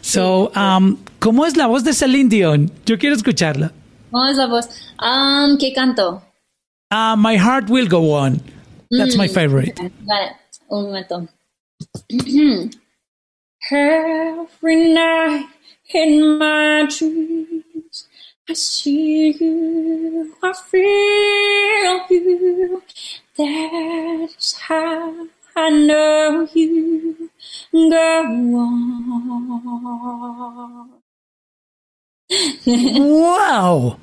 So, 0.00 0.52
um, 0.54 0.96
¿cómo 1.18 1.46
es 1.46 1.56
la 1.56 1.66
voz 1.66 1.84
de 1.84 1.92
Celine 1.92 2.28
Dion? 2.28 2.70
Yo 2.86 2.96
quiero 2.98 3.16
escucharla. 3.16 3.72
¿Cómo 4.10 4.26
es 4.26 4.36
la 4.36 4.46
voz? 4.46 4.68
Um, 5.02 5.58
¿Qué 5.58 5.72
canto? 5.74 6.22
Uh, 6.90 7.16
my 7.16 7.36
heart 7.36 7.68
will 7.68 7.88
go 7.88 8.14
on. 8.14 8.40
That's 8.90 9.16
my 9.16 9.28
favorite. 9.28 9.74
Got 9.74 9.90
it. 9.90 10.36
Un 10.68 10.84
momento. 10.84 11.28
Every 13.70 14.92
night 14.92 15.46
in 15.94 16.38
my 16.38 16.86
dreams, 16.86 18.08
I 18.46 18.52
see 18.52 19.32
you, 19.32 20.36
I 20.42 20.52
feel 20.52 22.04
you. 22.10 22.82
That's 23.38 24.52
how 24.60 25.26
I 25.56 25.70
know 25.70 26.46
you 26.52 27.30
go 27.72 28.22
on. 28.58 30.90
Wow. 32.66 33.98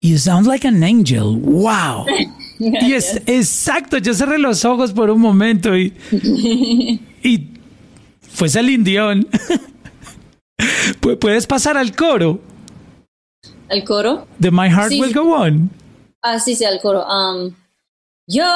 You 0.00 0.16
sound 0.18 0.46
like 0.46 0.64
an 0.64 0.82
angel. 0.82 1.36
Wow. 1.36 2.06
Y 2.58 2.94
es 2.94 3.20
exacto, 3.26 3.98
yo 3.98 4.14
cerré 4.14 4.38
los 4.38 4.64
ojos 4.64 4.92
por 4.92 5.10
un 5.10 5.20
momento 5.20 5.76
y, 5.76 5.92
y 7.24 7.48
fue 8.32 8.48
Celine 8.48 8.84
Dion. 8.84 9.26
Pu- 11.00 11.18
Puedes 11.18 11.46
pasar 11.46 11.76
al 11.76 11.94
coro 11.96 12.38
¿El 13.68 13.84
coro? 13.84 14.26
de 14.38 14.50
My 14.50 14.68
Heart 14.68 14.90
Sí. 14.90 15.00
Will 15.00 15.12
Go 15.14 15.34
On. 15.34 15.70
Ah, 16.22 16.38
sí, 16.38 16.54
sí, 16.54 16.64
el 16.64 16.78
coro. 16.80 17.04
Um, 17.06 17.54
you're 18.28 18.46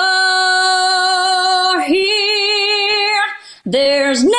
here. 1.87 3.25
There's 3.65 4.23
nothing 4.23 4.35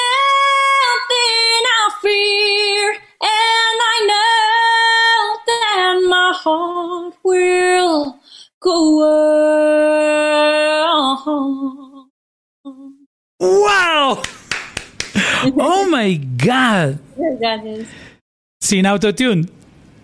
I 1.82 1.90
fear, 2.02 2.92
and 3.22 3.78
I 3.94 3.98
know 4.08 5.38
that 5.48 5.96
my 6.08 6.32
heart 6.44 7.16
will 7.24 8.16
go 8.62 9.02
on. 9.04 9.27
My 16.08 16.18
God. 16.38 17.00
Is. 17.66 17.88
Sin 18.62 18.86
autotune. 18.86 19.50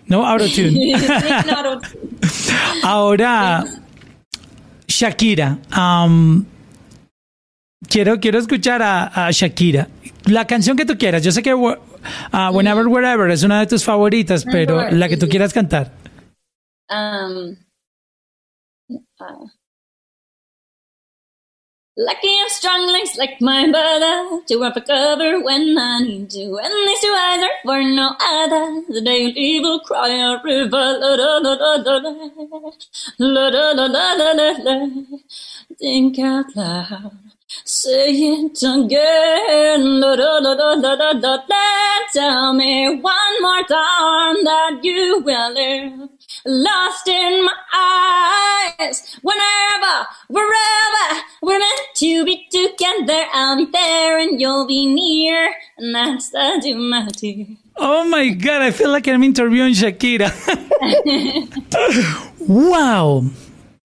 No 0.07 0.25
autotune. 0.25 0.93
Ahora, 2.83 3.65
Shakira. 4.87 5.59
um, 5.75 6.45
quiero, 7.87 8.19
quiero 8.19 8.39
escuchar 8.39 8.81
a, 8.81 9.27
a 9.27 9.31
Shakira. 9.31 9.87
La 10.25 10.45
canción 10.45 10.77
que 10.77 10.85
tú 10.85 10.97
quieras. 10.97 11.23
Yo 11.23 11.31
sé 11.31 11.41
que 11.41 11.53
uh, 11.53 11.77
Whenever, 12.51 12.87
Wherever 12.87 13.29
es 13.31 13.43
una 13.43 13.59
de 13.59 13.67
tus 13.67 13.83
favoritas, 13.83 14.45
pero 14.45 14.89
la 14.91 15.07
que 15.09 15.17
tú 15.17 15.27
quieras 15.27 15.53
cantar. 15.53 15.91
Um, 16.89 17.55
uh, 18.89 19.49
lucky 21.95 22.27
I'm 22.41 22.49
strong 22.49 22.87
legs 22.87 23.17
like 23.17 23.39
my 23.39 23.69
brother 23.69 24.41
to 24.47 24.59
run 24.59 24.73
for 24.73 24.81
cover 24.81 25.43
when 25.43 25.77
I 25.77 25.99
need 25.99 26.29
to. 26.31 26.57
And 26.57 26.87
these 26.87 26.99
two 27.01 27.15
eyes 27.15 27.43
are 27.43 27.57
for 27.63 27.83
no 27.83 28.15
other. 28.19 28.83
The 28.89 29.01
day 29.01 29.17
you 29.17 29.33
leave 29.33 29.61
will 29.61 29.79
cry 29.81 30.09
a 30.09 30.41
river. 30.43 30.97
La 30.99 31.15
da 31.15 31.39
da 31.39 31.55
da 31.55 31.77
da 31.83 31.99
da. 31.99 32.71
La 33.19 33.49
da 33.49 33.73
da 33.73 33.87
da 33.87 34.17
da 34.17 34.33
da 34.33 34.63
da. 34.63 34.87
Think 35.77 36.19
out 36.19 36.55
loud. 36.55 37.11
Say 37.65 38.11
it 38.11 38.63
again. 38.63 39.99
La 39.99 40.15
da 40.15 40.39
da 40.39 40.55
da 40.55 40.75
da 40.75 40.95
da 40.95 41.13
da 41.13 41.37
da. 41.47 41.63
Tell 42.11 42.53
me 42.53 42.89
one 43.01 43.41
more 43.41 43.63
time 43.63 44.43
that 44.43 44.79
you 44.81 45.21
will 45.23 45.53
live. 45.53 46.09
Lost 46.45 47.07
in 47.07 47.45
my 47.45 47.53
eyes. 48.79 49.17
Whenever, 49.21 50.07
wherever 50.27 50.73
meant 51.63 51.82
to 52.03 52.25
be 52.25 52.47
together, 52.51 53.23
I'll 53.33 53.57
be 53.57 53.71
there 53.71 54.19
and 54.19 54.39
you'll 54.39 54.67
be 54.67 54.85
near. 54.85 55.53
And 55.77 55.95
that's 55.95 56.29
the 56.29 56.59
duality. 56.61 57.57
Oh 57.77 58.03
my 58.05 58.29
God, 58.29 58.61
I 58.61 58.71
feel 58.71 58.89
like 58.91 59.07
I'm 59.07 59.23
interviewing 59.23 59.73
Shakira. 59.73 60.29
wow. 62.47 63.23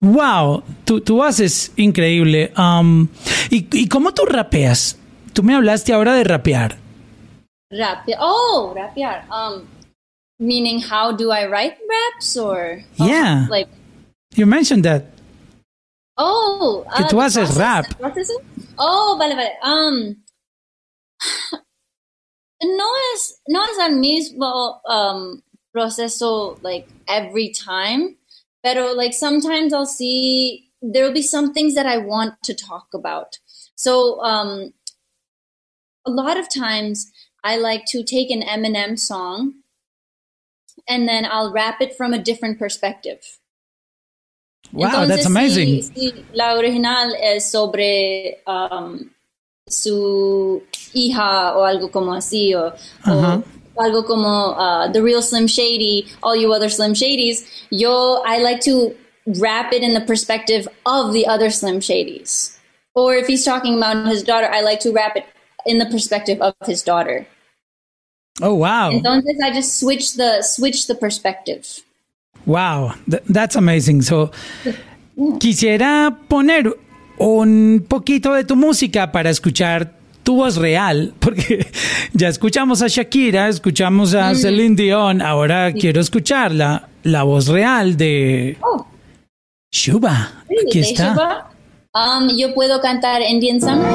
Wow, 0.00 0.62
tu, 0.84 1.00
tu 1.00 1.16
voz 1.16 1.40
es 1.40 1.72
increíble. 1.76 2.52
Um, 2.56 3.08
¿y, 3.50 3.66
¿Y 3.72 3.88
cómo 3.88 4.12
tú 4.14 4.24
rapeas? 4.26 4.96
Tú 5.32 5.42
me 5.42 5.54
hablaste 5.54 5.92
ahora 5.92 6.14
de 6.14 6.22
rapear. 6.24 6.76
Rap. 7.70 8.06
Oh, 8.18 8.72
rapear. 8.76 9.24
Um, 9.30 9.66
meaning 10.38 10.80
how 10.80 11.12
do 11.12 11.30
I 11.32 11.46
write 11.46 11.76
raps 11.88 12.36
or? 12.36 12.82
oh, 13.00 13.06
Yeah. 13.06 13.46
Like, 13.50 13.68
You 14.36 14.46
mentioned 14.46 14.84
that. 14.84 15.06
Oh. 16.18 16.84
Que 16.96 17.04
ah, 17.04 17.08
tú 17.08 17.20
haces 17.20 17.48
process- 17.48 17.58
rap. 17.58 17.86
Oh, 18.78 19.16
vale, 19.18 19.34
vale. 19.34 19.52
Um, 19.62 20.16
no 22.62 22.92
es, 23.12 23.40
no 23.48 23.64
es 23.64 23.78
el 23.78 23.92
mismo 23.96 24.80
um, 24.86 25.42
proceso 25.72 26.58
like 26.62 26.86
every 27.08 27.50
time, 27.50 28.16
pero 28.62 28.92
like 28.92 29.14
sometimes 29.14 29.72
I'll 29.72 29.86
see 29.86 30.70
there 30.80 31.04
will 31.04 31.12
be 31.12 31.22
some 31.22 31.52
things 31.52 31.74
that 31.74 31.86
I 31.86 31.98
want 31.98 32.42
to 32.44 32.54
talk 32.54 32.88
about. 32.94 33.38
So 33.74 34.20
um, 34.22 34.72
a 36.06 36.10
lot 36.10 36.36
of 36.36 36.48
times 36.52 37.10
I 37.44 37.56
like 37.56 37.84
to 37.86 38.02
take 38.02 38.30
an 38.30 38.42
Eminem 38.42 38.98
song 38.98 39.54
and 40.88 41.08
then 41.08 41.26
I'll 41.30 41.52
rap 41.52 41.80
it 41.80 41.96
from 41.96 42.12
a 42.12 42.22
different 42.22 42.58
perspective. 42.58 43.38
Wow, 44.72 44.88
Entonces, 44.88 45.08
that's 45.08 45.26
amazing. 45.26 45.82
Si, 45.82 45.92
si 45.94 46.24
la 46.34 46.54
original 46.54 47.14
es 47.20 47.50
sobre 47.50 48.42
um, 48.46 49.10
su 49.66 50.62
hija 50.92 51.56
o 51.56 51.64
algo 51.64 51.90
como 51.90 52.12
así, 52.12 52.54
o, 52.54 52.74
o 53.06 53.42
algo 53.80 54.04
como 54.04 54.52
uh, 54.52 54.92
The 54.92 55.02
Real 55.02 55.22
Slim 55.22 55.46
Shady, 55.46 56.06
All 56.22 56.36
You 56.36 56.52
Other 56.52 56.68
Slim 56.68 56.92
Shadys, 56.92 57.46
yo, 57.70 58.22
I 58.26 58.38
like 58.38 58.60
to 58.64 58.94
wrap 59.40 59.72
it 59.72 59.82
in 59.82 59.94
the 59.94 60.00
perspective 60.00 60.68
of 60.84 61.12
the 61.12 61.26
other 61.26 61.50
Slim 61.50 61.80
Shadys. 61.80 62.56
Or 62.94 63.14
if 63.14 63.26
he's 63.26 63.44
talking 63.44 63.76
about 63.76 64.06
his 64.08 64.22
daughter, 64.22 64.48
I 64.50 64.60
like 64.62 64.80
to 64.80 64.92
wrap 64.92 65.16
it 65.16 65.24
in 65.64 65.78
the 65.78 65.86
perspective 65.86 66.40
of 66.40 66.54
his 66.66 66.82
daughter. 66.82 67.26
Oh, 68.40 68.54
wow. 68.54 68.90
Entonces 68.90 69.36
I 69.42 69.52
just 69.52 69.78
switch 69.78 70.14
the 70.14 70.42
switch 70.42 70.86
the 70.86 70.94
perspective. 70.94 71.82
Wow, 72.46 72.92
th- 73.10 73.22
that's 73.32 73.56
amazing. 73.56 74.02
So, 74.02 74.30
quisiera 75.38 76.16
poner 76.28 76.76
un 77.18 77.84
poquito 77.88 78.32
de 78.34 78.44
tu 78.44 78.56
música 78.56 79.10
para 79.12 79.30
escuchar 79.30 79.92
tu 80.22 80.36
voz 80.36 80.56
real, 80.56 81.12
porque 81.20 81.66
ya 82.12 82.28
escuchamos 82.28 82.82
a 82.82 82.88
Shakira, 82.88 83.48
escuchamos 83.48 84.14
a 84.14 84.34
Celine 84.34 84.76
Dion, 84.76 85.22
ahora 85.22 85.72
quiero 85.72 86.00
escuchar 86.00 86.52
la, 86.52 86.88
la 87.02 87.22
voz 87.22 87.48
real 87.48 87.96
de 87.96 88.56
Oh, 88.62 88.86
Shuba. 89.72 90.44
Aquí 90.66 90.80
está. 90.80 91.12
Shiva? 91.12 91.50
Um, 91.94 92.28
yo 92.36 92.54
puedo 92.54 92.80
cantar 92.80 93.22
Indian 93.22 93.60
Summer. 93.60 93.90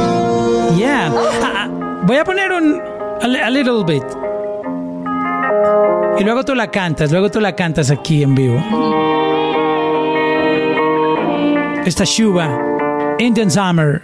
Yeah. 0.78 1.12
Ah, 1.16 1.54
ah, 1.56 2.02
voy 2.06 2.18
a 2.18 2.24
poner 2.24 2.52
un 2.52 2.82
a 3.22 3.50
little 3.50 3.84
bit. 3.86 4.04
Y 6.20 6.24
luego 6.24 6.44
tú 6.44 6.56
la 6.56 6.70
cantas, 6.70 7.12
luego 7.12 7.30
tú 7.30 7.40
la 7.40 7.56
cantas 7.56 7.92
aquí 7.92 8.24
en 8.24 8.36
vivo. 8.36 8.64
Esta 11.86 12.04
Shuba, 12.06 12.60
Indian 13.20 13.52
Summer. 13.52 14.02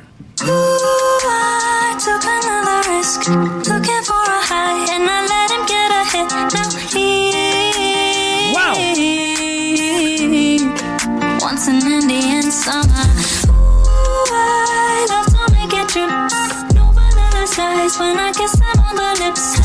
I 19.32 19.59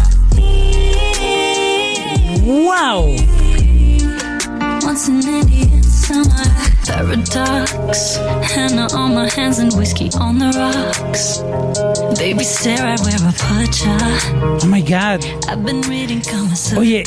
Wow. 2.75 3.07
wants 4.83 5.07
an 5.07 5.23
Indian 5.23 5.81
summer. 5.85 6.45
Paradox. 6.85 8.17
Henna 8.43 8.89
on 8.93 9.15
my 9.15 9.29
hands 9.31 9.61
and 9.61 9.73
whiskey 9.75 10.11
on 10.19 10.41
the 10.41 10.51
rocks. 10.59 11.39
Baby, 12.19 12.43
stare, 12.43 12.85
I 12.85 12.97
wear 13.05 13.15
a 13.15 13.33
pacha. 13.47 13.95
Oh 14.61 14.67
my 14.67 14.81
God. 14.81 15.25
I've 15.49 15.65
been 15.65 15.83
reading 15.83 16.21
Kama 16.21 16.57
Sutra. 16.57 16.81
Oye, 16.81 17.05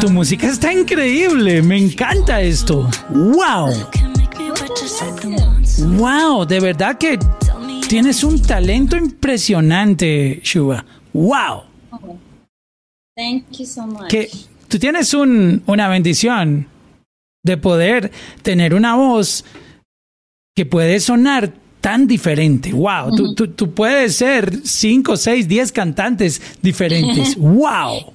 tu 0.00 0.10
música 0.10 0.46
está 0.46 0.72
increíble. 0.72 1.60
Me 1.62 1.76
encanta 1.76 2.40
esto. 2.40 2.88
Wow. 3.10 3.74
Wow. 5.98 6.44
De 6.46 6.60
verdad 6.60 6.98
que 6.98 7.18
tienes 7.88 8.22
un 8.22 8.40
talento 8.40 8.96
impresionante, 8.96 10.40
Shuba. 10.44 10.84
Wow. 11.12 11.64
Thank 13.16 13.58
you 13.58 13.66
so 13.66 13.86
much. 13.86 14.08
que 14.08 14.28
tú 14.74 14.80
tienes 14.80 15.14
un- 15.14 15.62
una 15.68 15.88
bendición 15.88 16.66
de 17.44 17.56
poder 17.56 18.10
tener 18.42 18.74
una 18.74 18.96
voz 18.96 19.44
que 20.56 20.66
puede 20.66 20.98
sonar 20.98 21.52
tan 21.80 22.08
diferente. 22.08 22.72
Wow, 22.72 23.14
tú, 23.14 23.34
tú- 23.36 23.48
tú 23.52 23.70
puedes 23.72 24.16
ser 24.16 24.66
cinco, 24.66 25.16
seis, 25.16 25.46
diez 25.46 25.70
cantantes 25.70 26.42
diferentes. 26.60 27.36
Wow. 27.38 28.12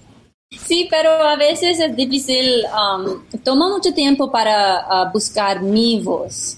Sí, 0.52 0.88
pero 0.90 1.12
a 1.12 1.38
veces 1.38 1.80
es 1.80 1.96
difícil, 1.96 2.64
um, 2.76 3.22
toma 3.44 3.70
mucho 3.70 3.94
tiempo 3.94 4.30
para 4.30 4.80
uh, 4.82 5.12
buscar 5.14 5.62
mi 5.62 6.02
voz. 6.02 6.58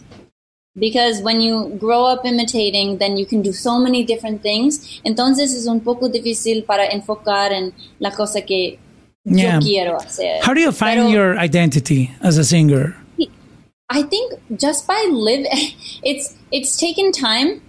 Because 0.74 1.22
when 1.22 1.42
you 1.42 1.78
grow 1.80 2.08
up 2.12 2.26
imitating, 2.26 2.98
then 2.98 3.18
you 3.18 3.28
can 3.28 3.44
do 3.44 3.54
so 3.54 3.78
many 3.80 4.04
different 4.04 4.42
things. 4.42 5.00
Entonces 5.04 5.54
es 5.54 5.68
un 5.68 5.82
poco 5.82 6.10
difícil 6.10 6.64
para 6.64 6.88
enfocar 6.88 7.52
en 7.54 7.72
la 8.00 8.10
cosa 8.12 8.42
que 8.42 8.80
Yeah. 9.26 9.60
yo 9.60 9.62
quiero 9.62 9.98
hacer. 10.00 10.42
How 10.44 10.54
do 10.54 10.62
you 10.62 10.72
find 10.72 11.00
Pero 11.00 11.10
your 11.10 11.38
identity 11.38 12.12
as 12.22 12.38
a 12.38 12.44
singer? 12.44 12.96
I 13.90 14.04
think 14.04 14.34
just 14.58 14.88
by 14.88 15.06
live, 15.12 15.46
it's 16.04 16.34
it's 16.52 16.78
taken 16.78 17.12
time. 17.12 17.62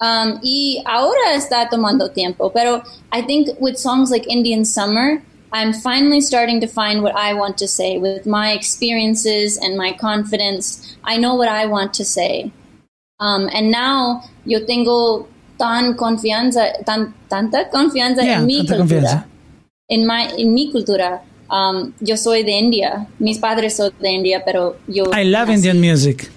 Um, 0.00 0.38
y 0.42 0.82
ahora 0.86 1.34
está 1.36 1.68
tomando 1.70 2.12
tiempo, 2.12 2.48
pero 2.50 2.82
I 3.12 3.20
think 3.22 3.48
with 3.60 3.76
songs 3.76 4.10
like 4.10 4.26
Indian 4.28 4.64
Summer, 4.64 5.22
I'm 5.52 5.72
finally 5.74 6.20
starting 6.20 6.60
to 6.60 6.66
find 6.66 7.02
what 7.02 7.14
I 7.16 7.34
want 7.34 7.58
to 7.58 7.66
say 7.68 7.98
with 7.98 8.24
my 8.24 8.52
experiences 8.52 9.58
and 9.58 9.76
my 9.76 9.92
confidence. 9.92 10.96
I 11.04 11.16
know 11.18 11.34
what 11.34 11.48
I 11.48 11.66
want 11.66 11.92
to 11.94 12.04
say. 12.04 12.52
Um, 13.18 13.48
and 13.52 13.70
now 13.70 14.22
yo 14.46 14.60
tengo 14.64 15.26
tan 15.58 15.94
confianza, 15.94 16.82
tan, 16.86 17.12
tanta 17.28 17.68
confianza 17.72 18.22
Yeah, 18.24 18.40
en 18.40 18.46
mi 18.46 18.60
cultura. 18.66 18.78
confianza. 18.78 19.24
En, 19.90 20.06
my, 20.06 20.28
en 20.38 20.54
mi 20.54 20.70
cultura. 20.70 21.22
Um, 21.50 21.92
yo 22.00 22.16
soy 22.16 22.42
de 22.44 22.52
India. 22.58 23.06
Mis 23.18 23.38
padres 23.38 23.76
son 23.76 23.92
de 24.00 24.10
India, 24.12 24.42
pero 24.44 24.76
yo. 24.86 25.04
I 25.12 25.24
love 25.24 25.48
nací- 25.48 25.54
Indian 25.56 25.80
music. 25.80 26.30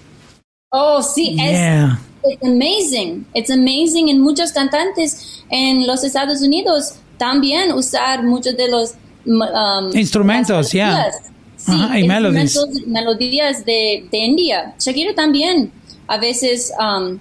Oh, 0.70 1.00
sí, 1.02 1.36
es 1.40 1.52
Yeah. 1.52 1.98
it's 2.24 2.42
amazing. 2.42 3.24
It's 3.32 3.50
amazing. 3.50 4.08
En 4.08 4.20
muchos 4.20 4.50
cantantes 4.52 5.44
en 5.50 5.86
los 5.86 6.02
Estados 6.02 6.42
Unidos 6.42 6.94
también 7.16 7.72
usar 7.72 8.24
muchos 8.24 8.56
de 8.56 8.66
los 8.68 8.94
um, 9.24 9.96
Instrumentos, 9.96 10.74
melodías. 10.74 11.16
Sí, 11.56 11.72
Ajá, 11.72 11.98
y 12.00 12.08
melodies. 12.08 12.42
instrumentos, 12.42 12.86
melodías 12.88 13.64
de, 13.64 14.06
de 14.10 14.18
India. 14.18 14.74
Shakira 14.80 15.14
también. 15.14 15.70
A 16.08 16.18
veces, 16.18 16.72
um, 16.78 17.18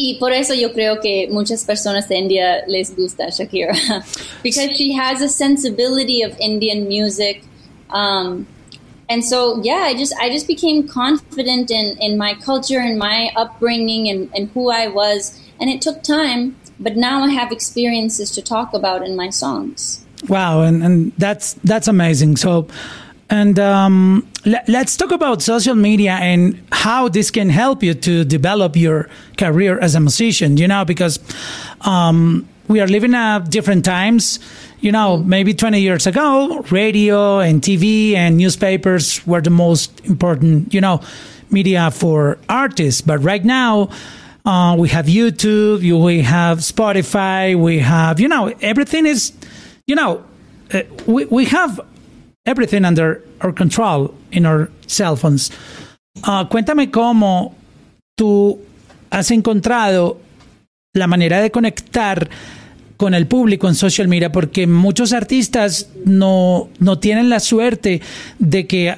y 0.00 0.16
por 0.18 0.32
eso 0.32 0.54
yo 0.54 0.72
creo 0.72 1.00
que 1.00 1.28
muchas 1.30 1.64
personas 1.64 2.08
de 2.08 2.16
India 2.16 2.64
les 2.66 2.94
gusta 2.96 3.26
Shakira. 3.30 3.74
because 4.42 4.76
she 4.76 4.92
has 4.92 5.20
a 5.20 5.28
sensibility 5.28 6.22
of 6.22 6.36
Indian 6.40 6.88
music. 6.88 7.42
Um, 7.90 8.46
and 9.08 9.24
so 9.24 9.60
yeah 9.64 9.82
i 9.90 9.92
just 9.92 10.14
i 10.20 10.30
just 10.30 10.46
became 10.46 10.86
confident 10.86 11.68
in 11.68 11.96
in 11.98 12.16
my 12.16 12.32
culture 12.34 12.78
and 12.78 12.96
my 12.96 13.32
upbringing 13.34 14.08
and 14.08 14.30
and 14.36 14.48
who 14.54 14.70
i 14.70 14.86
was 14.86 15.36
and 15.58 15.68
it 15.68 15.82
took 15.82 16.00
time 16.04 16.54
but 16.78 16.96
now 16.96 17.24
i 17.24 17.28
have 17.28 17.50
experiences 17.50 18.30
to 18.30 18.40
talk 18.40 18.72
about 18.72 19.02
in 19.02 19.16
my 19.16 19.28
songs 19.28 20.04
Wow, 20.28 20.62
and, 20.62 20.82
and 20.82 21.12
that's 21.16 21.54
that's 21.64 21.88
amazing. 21.88 22.36
So, 22.36 22.68
and 23.30 23.58
um, 23.58 24.26
le- 24.44 24.62
let's 24.68 24.96
talk 24.96 25.12
about 25.12 25.40
social 25.42 25.74
media 25.74 26.12
and 26.12 26.60
how 26.72 27.08
this 27.08 27.30
can 27.30 27.48
help 27.48 27.82
you 27.82 27.94
to 27.94 28.24
develop 28.24 28.76
your 28.76 29.08
career 29.38 29.78
as 29.78 29.94
a 29.94 30.00
musician. 30.00 30.56
You 30.56 30.68
know, 30.68 30.84
because 30.84 31.18
um, 31.82 32.48
we 32.68 32.80
are 32.80 32.86
living 32.88 33.14
at 33.14 33.50
different 33.50 33.84
times. 33.84 34.38
You 34.80 34.92
know, 34.92 35.18
maybe 35.18 35.52
20 35.54 35.80
years 35.80 36.06
ago, 36.06 36.64
radio 36.70 37.38
and 37.38 37.60
TV 37.60 38.14
and 38.14 38.36
newspapers 38.38 39.24
were 39.26 39.42
the 39.42 39.50
most 39.50 40.00
important, 40.06 40.72
you 40.72 40.80
know, 40.80 41.00
media 41.50 41.90
for 41.90 42.38
artists. 42.48 43.02
But 43.02 43.18
right 43.18 43.44
now, 43.44 43.90
uh, 44.46 44.74
we 44.78 44.88
have 44.88 45.04
YouTube, 45.06 45.82
you- 45.82 45.98
we 45.98 46.22
have 46.22 46.60
Spotify, 46.60 47.54
we 47.60 47.80
have, 47.80 48.18
you 48.20 48.28
know, 48.28 48.54
everything 48.62 49.04
is, 49.04 49.32
you 49.86 49.94
know, 49.94 50.24
uh, 50.72 50.80
we, 51.06 51.26
we 51.26 51.44
have 51.44 51.78
everything 52.44 52.84
under 52.84 53.24
our 53.40 53.54
control 53.54 54.14
in 54.30 54.46
our 54.46 54.70
cell 54.86 55.16
phones. 55.16 55.50
Ah, 56.22 56.48
cuéntame 56.50 56.90
cómo 56.90 57.54
tú 58.16 58.58
has 59.10 59.30
encontrado 59.30 60.18
la 60.94 61.06
manera 61.06 61.40
de 61.40 61.50
conectar 61.50 62.28
con 62.96 63.14
el 63.14 63.26
público 63.26 63.66
en 63.68 63.74
social 63.74 64.08
media, 64.08 64.30
porque 64.30 64.66
muchos 64.66 65.12
artistas 65.12 65.88
no, 66.04 66.68
no 66.78 66.98
tienen 66.98 67.30
la 67.30 67.40
suerte 67.40 68.02
de 68.38 68.66
que 68.66 68.94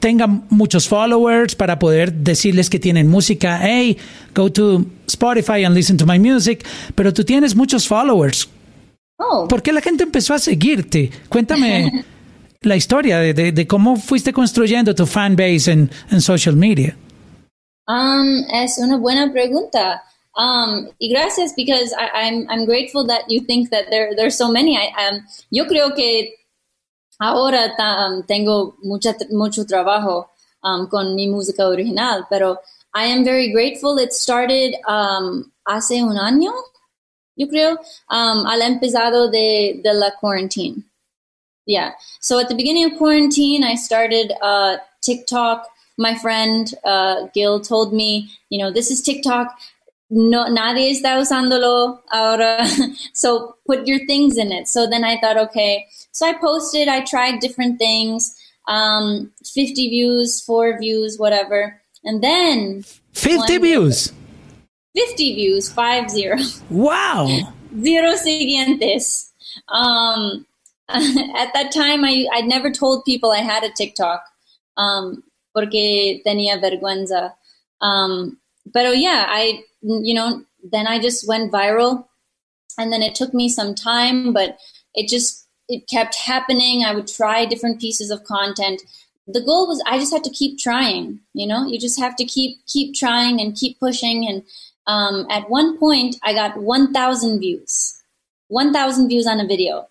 tengan 0.00 0.44
muchos 0.48 0.88
followers 0.88 1.54
para 1.54 1.78
poder 1.78 2.12
decirles 2.12 2.70
que 2.70 2.78
tienen 2.78 3.08
música. 3.08 3.60
Hey, 3.62 3.98
go 4.34 4.50
to 4.50 4.86
Spotify 5.06 5.64
and 5.64 5.74
listen 5.74 5.96
to 5.96 6.06
my 6.06 6.18
music. 6.18 6.66
Pero 6.94 7.12
tú 7.12 7.24
tienes 7.24 7.54
muchos 7.54 7.86
followers. 7.86 8.48
oh 9.18 9.46
¿Por 9.48 9.62
qué 9.62 9.72
la 9.72 9.80
gente 9.80 10.02
empezó 10.02 10.34
a 10.34 10.38
seguirte? 10.38 11.10
Cuéntame 11.28 12.04
la 12.64 12.76
historia 12.76 13.18
de, 13.18 13.34
de- 13.34 13.52
de 13.52 13.66
cómo 13.66 13.96
fuiste 13.96 14.32
construyendo 14.32 14.94
tu 14.94 15.06
fan 15.06 15.34
base 15.36 15.70
en, 15.72 15.90
en 16.10 16.20
social 16.20 16.56
media. 16.56 16.96
um 17.88 18.44
es 18.52 18.78
una 18.78 18.96
buena 18.96 19.32
pregunta 19.32 20.02
um 20.36 20.86
y 20.98 21.08
gracias 21.10 21.52
because 21.56 21.92
I, 21.98 22.06
i'm 22.28 22.46
i'm 22.48 22.64
grateful 22.64 23.04
that 23.08 23.22
you 23.28 23.40
think 23.44 23.70
that 23.70 23.86
there 23.90 24.14
there's 24.14 24.36
so 24.36 24.48
many 24.50 24.76
I, 24.76 24.86
um, 25.08 25.26
yo 25.50 25.66
creo 25.66 25.92
que 25.94 26.34
ahora 27.18 27.74
um, 27.78 28.22
tengo 28.26 28.76
mucha, 28.82 29.16
mucho 29.30 29.64
trabajo 29.66 30.30
um, 30.62 30.86
con 30.88 31.14
mi 31.14 31.26
música 31.28 31.66
original, 31.68 32.26
pero 32.30 32.58
I 32.94 33.06
am 33.12 33.24
very 33.24 33.50
grateful. 33.52 33.98
It 33.98 34.12
started 34.12 34.74
um, 34.88 35.50
hace 35.64 36.02
un 36.02 36.18
año, 36.18 36.52
yo 37.36 37.46
creo, 37.48 37.78
um, 38.10 38.46
al 38.46 38.60
empezado 38.62 39.30
de, 39.30 39.80
de 39.82 39.94
la 39.94 40.10
quarantine. 40.20 40.84
Yeah. 41.66 41.92
So 42.20 42.38
at 42.38 42.48
the 42.48 42.54
beginning 42.54 42.84
of 42.84 42.98
quarantine, 42.98 43.64
I 43.64 43.74
started 43.74 44.32
uh, 44.42 44.78
TikTok. 45.00 45.66
My 45.98 46.16
friend 46.16 46.72
uh, 46.84 47.26
Gil 47.34 47.60
told 47.60 47.92
me, 47.92 48.30
you 48.50 48.58
know, 48.58 48.70
this 48.70 48.90
is 48.90 49.02
TikTok. 49.02 49.56
No, 50.10 50.46
nadie 50.46 50.90
está 50.90 51.18
usándolo 51.18 52.00
ahora. 52.10 52.66
so 53.14 53.56
put 53.66 53.86
your 53.86 54.04
things 54.06 54.36
in 54.36 54.52
it. 54.52 54.68
So 54.68 54.86
then 54.86 55.04
I 55.04 55.18
thought, 55.20 55.38
okay. 55.38 55.86
So 56.10 56.26
I 56.26 56.34
posted. 56.34 56.88
I 56.88 57.02
tried 57.02 57.40
different 57.40 57.78
things. 57.78 58.34
Um, 58.68 59.32
50 59.44 59.88
views, 59.88 60.42
four 60.42 60.78
views, 60.78 61.18
whatever. 61.18 61.80
And 62.04 62.22
then 62.22 62.84
50 63.14 63.58
views. 63.58 64.12
50 64.94 65.34
views, 65.34 65.72
five 65.72 66.10
zero. 66.10 66.36
Wow. 66.68 67.54
zero 67.82 68.14
siguientes. 68.16 69.32
Um, 69.68 70.46
at 70.88 71.52
that 71.54 71.72
time, 71.72 72.04
I 72.04 72.26
I'd 72.32 72.46
never 72.46 72.70
told 72.70 73.04
people 73.04 73.30
I 73.30 73.38
had 73.38 73.64
a 73.64 73.70
TikTok, 73.70 74.22
um, 74.76 75.22
porque 75.54 76.22
tenía 76.26 76.60
vergüenza. 76.60 77.32
Um, 77.80 78.38
but 78.72 78.98
yeah, 78.98 79.26
I 79.28 79.62
you 79.80 80.14
know 80.14 80.44
then 80.62 80.86
I 80.86 80.98
just 80.98 81.26
went 81.26 81.52
viral, 81.52 82.06
and 82.78 82.92
then 82.92 83.02
it 83.02 83.14
took 83.14 83.32
me 83.32 83.48
some 83.48 83.74
time, 83.74 84.32
but 84.32 84.58
it 84.94 85.08
just 85.08 85.46
it 85.68 85.88
kept 85.88 86.14
happening. 86.14 86.84
I 86.84 86.94
would 86.94 87.08
try 87.08 87.46
different 87.46 87.80
pieces 87.80 88.10
of 88.10 88.24
content. 88.24 88.82
The 89.26 89.40
goal 89.40 89.68
was 89.68 89.82
I 89.86 89.98
just 89.98 90.12
had 90.12 90.24
to 90.24 90.30
keep 90.30 90.58
trying. 90.58 91.20
You 91.32 91.46
know, 91.46 91.66
you 91.66 91.78
just 91.78 91.98
have 91.98 92.16
to 92.16 92.24
keep 92.24 92.58
keep 92.66 92.94
trying 92.94 93.40
and 93.40 93.56
keep 93.56 93.78
pushing. 93.78 94.28
And 94.28 94.42
um, 94.86 95.26
at 95.30 95.48
one 95.48 95.78
point, 95.78 96.16
I 96.22 96.34
got 96.34 96.60
1,000 96.60 97.38
views, 97.38 98.02
1,000 98.48 99.08
views 99.08 99.26
on 99.26 99.40
a 99.40 99.46
video. 99.46 99.88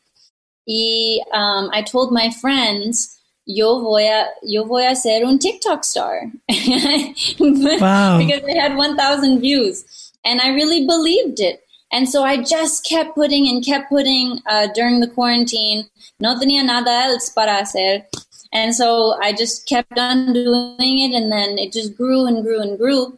Y 0.68 1.22
um, 1.34 1.70
I 1.74 1.82
told 1.82 2.12
my 2.12 2.30
friends, 2.30 3.18
yo 3.46 3.82
voy 3.82 4.08
a, 4.08 4.28
yo 4.44 4.64
voy 4.64 4.86
a 4.86 4.96
ser 4.96 5.24
un 5.26 5.40
TikTok 5.40 5.84
star. 5.84 6.32
Wow. 7.40 8.18
because 8.20 8.44
I 8.48 8.58
had 8.58 8.76
1,000 8.76 9.40
views. 9.40 9.84
And 10.24 10.40
I 10.40 10.50
really 10.50 10.86
believed 10.86 11.40
it. 11.40 11.64
And 11.92 12.08
so 12.08 12.24
I 12.24 12.42
just 12.42 12.86
kept 12.86 13.16
putting 13.16 13.50
and 13.50 13.66
kept 13.66 13.90
putting 13.90 14.40
uh, 14.46 14.68
during 14.74 15.00
the 15.02 15.08
quarantine. 15.08 15.90
No 16.20 16.40
tenía 16.40 16.64
nada 16.64 16.90
else 17.06 17.30
para 17.30 17.60
hacer. 17.62 18.06
And 18.54 18.74
so 18.76 19.16
I 19.22 19.34
just 19.34 19.68
kept 19.68 19.98
on 19.98 20.34
doing 20.34 21.00
it 21.00 21.14
and 21.14 21.32
then 21.32 21.58
it 21.58 21.74
just 21.74 21.96
grew 21.98 22.28
and 22.28 22.44
grew 22.44 22.62
and 22.62 22.78
grew. 22.78 23.18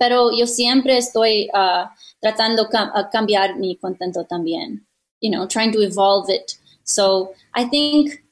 Pero 0.00 0.30
yo 0.30 0.46
siempre 0.46 0.96
estoy 0.96 1.48
uh, 1.52 1.86
tratando 2.24 2.70
cam- 2.70 2.90
a 2.94 3.08
cambiar 3.12 3.56
mi 3.58 3.76
contento 3.76 4.26
también. 4.26 4.80
You 5.20 5.30
know, 5.30 5.46
trying 5.46 5.72
to 5.72 5.80
evolve 5.80 6.28
it. 6.28 6.56
So 6.92 7.34
I 7.54 7.64
think 7.64 8.22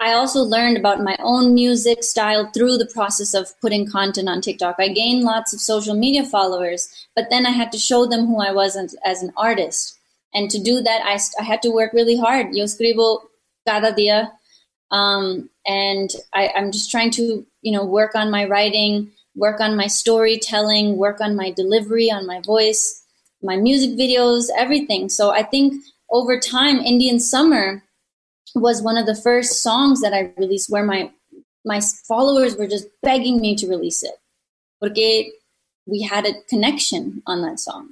I 0.00 0.12
also 0.12 0.40
learned 0.40 0.78
about 0.78 1.02
my 1.02 1.16
own 1.22 1.52
music 1.52 2.02
style 2.02 2.50
through 2.52 2.78
the 2.78 2.86
process 2.86 3.34
of 3.34 3.52
putting 3.60 3.86
content 3.86 4.30
on 4.30 4.40
TikTok. 4.40 4.76
I 4.78 4.88
gained 4.88 5.24
lots 5.24 5.52
of 5.52 5.60
social 5.60 5.94
media 5.94 6.24
followers, 6.24 6.88
but 7.14 7.28
then 7.28 7.44
I 7.44 7.50
had 7.50 7.70
to 7.72 7.78
show 7.78 8.06
them 8.06 8.26
who 8.26 8.40
I 8.40 8.50
was 8.52 8.76
as, 8.76 9.22
an 9.22 9.32
artist. 9.36 9.98
And 10.32 10.50
to 10.50 10.58
do 10.58 10.80
that, 10.80 11.02
I, 11.04 11.18
I 11.38 11.44
had 11.44 11.60
to 11.62 11.70
work 11.70 11.92
really 11.92 12.16
hard. 12.16 12.54
Yo 12.54 12.64
escribo 12.64 13.20
cada 13.66 13.92
día. 13.92 14.30
Um, 14.90 15.50
and 15.66 16.08
I, 16.32 16.50
I'm 16.56 16.72
just 16.72 16.90
trying 16.90 17.10
to, 17.12 17.46
you 17.60 17.72
know, 17.72 17.84
work 17.84 18.14
on 18.14 18.30
my 18.30 18.46
writing, 18.46 19.12
work 19.36 19.60
on 19.60 19.76
my 19.76 19.86
storytelling, 19.86 20.96
work 20.96 21.20
on 21.20 21.36
my 21.36 21.50
delivery, 21.50 22.10
on 22.10 22.26
my 22.26 22.40
voice, 22.40 23.02
my 23.42 23.56
music 23.56 23.90
videos, 23.98 24.48
everything. 24.56 25.10
So 25.10 25.30
I 25.30 25.42
think 25.42 25.74
over 26.10 26.38
time, 26.38 26.78
Indian 26.78 27.20
Summer 27.20 27.82
was 28.54 28.82
one 28.82 28.96
of 28.96 29.06
the 29.06 29.14
first 29.14 29.62
songs 29.62 30.00
that 30.00 30.12
I 30.12 30.32
released 30.36 30.70
where 30.70 30.84
my 30.84 31.10
my 31.64 31.80
followers 32.08 32.56
were 32.56 32.66
just 32.66 32.88
begging 33.02 33.40
me 33.40 33.54
to 33.56 33.68
release 33.68 34.02
it. 34.02 34.14
Porque 34.80 35.26
we 35.86 36.02
had 36.02 36.26
a 36.26 36.42
connection 36.48 37.22
on 37.26 37.42
that 37.42 37.60
song. 37.60 37.90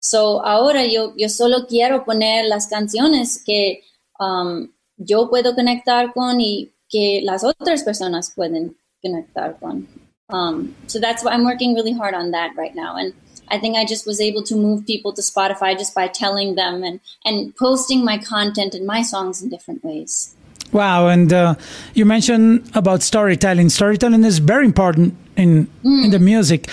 So 0.00 0.40
ahora 0.44 0.84
yo, 0.84 1.12
yo 1.16 1.28
solo 1.28 1.66
quiero 1.66 2.04
poner 2.04 2.48
las 2.48 2.66
canciones 2.68 3.42
que 3.44 3.82
um, 4.20 4.72
yo 4.96 5.28
puedo 5.28 5.54
conectar 5.54 6.12
con 6.12 6.40
y 6.40 6.72
que 6.90 7.20
las 7.24 7.44
otras 7.44 7.82
personas 7.82 8.32
pueden 8.34 8.76
conectar 9.02 9.58
con. 9.60 9.86
Um, 10.30 10.74
so 10.86 10.98
that's 10.98 11.22
why 11.22 11.32
I'm 11.32 11.44
working 11.44 11.74
really 11.74 11.92
hard 11.92 12.14
on 12.14 12.30
that 12.32 12.56
right 12.56 12.74
now. 12.74 12.96
And 12.96 13.12
I 13.48 13.58
think 13.58 13.76
I 13.76 13.84
just 13.84 14.06
was 14.06 14.20
able 14.20 14.42
to 14.44 14.56
move 14.56 14.86
people 14.86 15.12
to 15.12 15.22
Spotify 15.22 15.76
just 15.76 15.94
by 15.94 16.08
telling 16.08 16.54
them 16.54 16.82
and, 16.82 17.00
and 17.24 17.54
posting 17.56 18.04
my 18.04 18.18
content 18.18 18.74
and 18.74 18.86
my 18.86 19.02
songs 19.02 19.42
in 19.42 19.48
different 19.48 19.84
ways. 19.84 20.34
Wow, 20.72 21.06
and 21.08 21.32
uh, 21.32 21.54
you 21.94 22.04
mentioned 22.04 22.68
about 22.74 23.02
storytelling. 23.02 23.68
Storytelling 23.68 24.24
is 24.24 24.38
very 24.38 24.64
important 24.64 25.14
in, 25.36 25.68
in 25.84 26.10
the 26.10 26.18
music. 26.18 26.68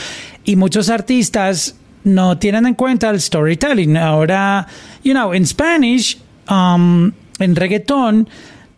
Y 0.48 0.56
muchos 0.56 0.90
artistas 0.90 1.76
no 2.04 2.36
tienen 2.36 2.66
en 2.66 2.74
cuenta 2.74 3.10
el 3.10 3.20
storytelling. 3.20 3.98
Ahora, 3.98 4.68
you 5.04 5.14
know, 5.14 5.32
in 5.32 5.46
Spanish, 5.46 6.18
um, 6.48 7.14
in 7.40 7.54
reggaeton, 7.54 8.28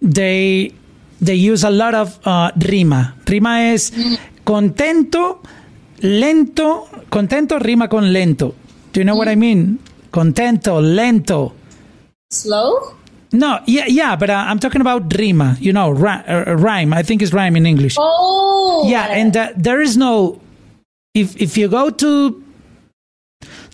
they 0.02 0.74
they 1.22 1.36
use 1.36 1.64
a 1.64 1.70
lot 1.70 1.94
of 1.94 2.20
uh, 2.28 2.52
rima. 2.58 3.16
Rima 3.26 3.72
es 3.72 3.94
contento, 4.44 5.42
lento, 6.04 6.88
contento 7.10 7.60
rima 7.60 7.88
con 7.88 8.12
lento. 8.12 8.54
Do 8.92 9.00
you 9.00 9.06
know 9.06 9.16
what 9.16 9.28
I 9.28 9.36
mean? 9.36 9.80
Contento, 10.12 10.80
lento. 10.80 11.54
Slow? 12.32 12.96
No, 13.32 13.60
yeah, 13.66 13.86
yeah, 13.88 14.16
but 14.16 14.30
uh, 14.30 14.46
I'm 14.48 14.60
talking 14.60 14.82
about 14.82 15.12
rima. 15.18 15.58
You 15.60 15.74
know, 15.74 15.90
ri- 15.90 16.24
uh, 16.28 16.56
rhyme. 16.56 16.94
I 16.94 17.02
think 17.02 17.22
it's 17.24 17.34
rhyme 17.34 17.56
in 17.56 17.66
English. 17.66 17.96
Oh! 17.98 18.88
yeah, 18.88 19.08
and 19.10 19.36
uh, 19.36 19.50
there 19.58 19.82
is 19.82 19.98
no. 19.98 20.40
If 21.16 21.36
if 21.42 21.58
you 21.58 21.68
go 21.68 21.90
to 21.90 22.44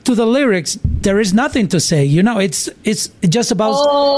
to 0.05 0.15
the 0.15 0.25
lyrics, 0.25 0.79
there 0.83 1.19
is 1.19 1.33
nothing 1.33 1.67
to 1.69 1.79
say. 1.79 2.05
You 2.05 2.23
know, 2.23 2.39
it's 2.39 2.69
it's 2.85 3.09
just 3.27 3.51
about 3.51 3.75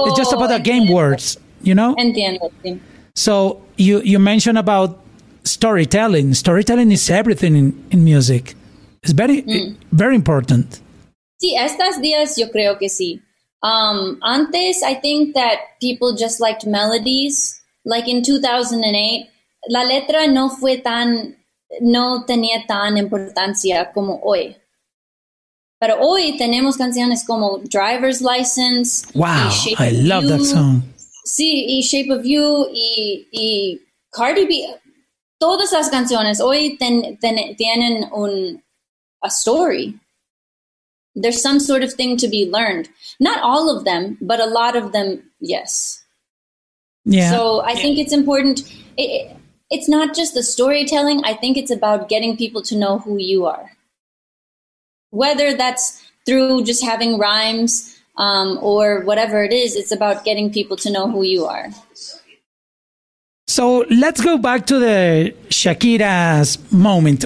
it's 0.08 0.18
just 0.18 0.32
about 0.32 0.50
the 0.50 0.60
game 0.60 0.84
entiendo. 0.84 0.94
words. 0.94 1.38
You 1.64 1.76
know, 1.76 1.96
Entiendo, 1.96 2.50
so 3.16 3.62
you 3.78 4.02
you 4.02 4.20
mentioned 4.20 4.58
about 4.58 5.01
storytelling. 5.44 6.34
Storytelling 6.34 6.92
is 6.92 7.10
everything 7.10 7.56
in 7.56 7.86
in 7.92 8.04
music. 8.04 8.56
It's 9.04 9.14
very 9.14 9.44
very 9.92 10.16
important. 10.16 10.82
Sí, 11.42 11.56
estas 11.58 12.00
días 12.02 12.38
yo 12.38 12.52
creo 12.52 12.78
que 12.78 12.88
sí. 12.88 13.22
Um, 13.64 14.18
antes, 14.22 14.84
I 14.84 14.96
think 14.96 15.34
that 15.36 15.58
people 15.80 16.16
just 16.16 16.40
liked 16.40 16.66
melodies. 16.66 17.60
Like 17.86 18.08
in 18.08 18.22
2008, 18.22 19.30
la 19.70 19.84
letra 19.84 20.28
no 20.28 20.50
fue 20.50 20.78
tan, 20.78 21.36
no 21.80 22.26
tenía 22.26 22.66
tan 22.68 22.98
importancia 22.98 23.92
como 23.94 24.20
hoy. 24.24 24.56
Pero 25.80 25.98
hoy 26.00 26.38
tenemos 26.38 26.78
canciones 26.78 27.24
como 27.26 27.58
Driver's 27.58 28.22
License. 28.22 29.06
Wow, 29.16 29.50
I 29.80 29.90
love 29.90 30.28
that 30.28 30.42
song. 30.42 30.84
Sí, 31.26 31.66
y 31.68 31.82
Shape 31.82 32.12
of 32.12 32.24
You 32.24 32.68
y, 32.72 33.28
y 33.32 33.82
Cardi 34.12 34.46
B. 34.46 34.66
Todas 35.42 35.72
las 35.74 35.90
canciones 35.90 36.40
hoy 36.40 36.78
ten- 36.78 37.18
ten- 37.18 37.56
tienen 37.58 38.08
un 38.14 38.62
a 39.24 39.30
story. 39.30 39.98
There's 41.16 41.42
some 41.42 41.60
sort 41.60 41.84
of 41.84 41.94
thing 41.94 42.16
to 42.18 42.28
be 42.28 42.46
learned. 42.46 42.88
Not 43.20 43.42
all 43.42 43.76
of 43.76 43.84
them, 43.84 44.18
but 44.22 44.40
a 44.40 44.46
lot 44.46 44.76
of 44.76 44.92
them, 44.94 45.24
yes. 45.42 46.02
Yeah. 47.06 47.32
So 47.32 47.62
I 47.62 47.74
think 47.74 47.98
it's 47.98 48.14
important. 48.14 48.62
It, 48.98 49.10
it- 49.10 49.38
it's 49.74 49.88
not 49.88 50.14
just 50.14 50.34
the 50.34 50.44
storytelling. 50.44 51.24
I 51.24 51.34
think 51.34 51.56
it's 51.58 51.72
about 51.72 52.10
getting 52.10 52.36
people 52.36 52.62
to 52.64 52.76
know 52.78 53.00
who 53.00 53.18
you 53.18 53.46
are. 53.46 53.72
Whether 55.12 55.54
that's 55.56 56.02
through 56.26 56.66
just 56.66 56.84
having 56.84 57.18
rhymes 57.18 57.98
um, 58.18 58.60
or 58.62 59.00
whatever 59.06 59.44
it 59.46 59.54
is, 59.54 59.76
it's 59.78 59.94
about 59.94 60.26
getting 60.26 60.52
people 60.52 60.76
to 60.78 60.92
know 60.92 61.10
who 61.10 61.24
you 61.24 61.46
are. 61.46 61.70
So 63.52 63.84
let's 63.90 64.22
go 64.22 64.38
back 64.38 64.66
to 64.68 64.80
the 64.80 65.36
Shakira's 65.50 66.58
moment. 66.72 67.26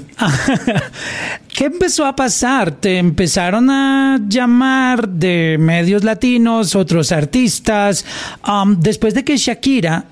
¿Qué 1.55 1.65
empezó 1.65 2.03
a 2.03 2.15
pasar? 2.15 2.71
¿Te 2.71 2.97
empezaron 2.97 3.69
a 3.69 4.19
llamar 4.27 5.07
de 5.07 5.57
medios 5.59 6.03
latinos, 6.03 6.75
otros 6.75 7.11
artistas? 7.11 8.03
Um, 8.43 8.79
después 8.79 9.13
de 9.13 9.23
que 9.23 9.37
Shakira 9.37 10.05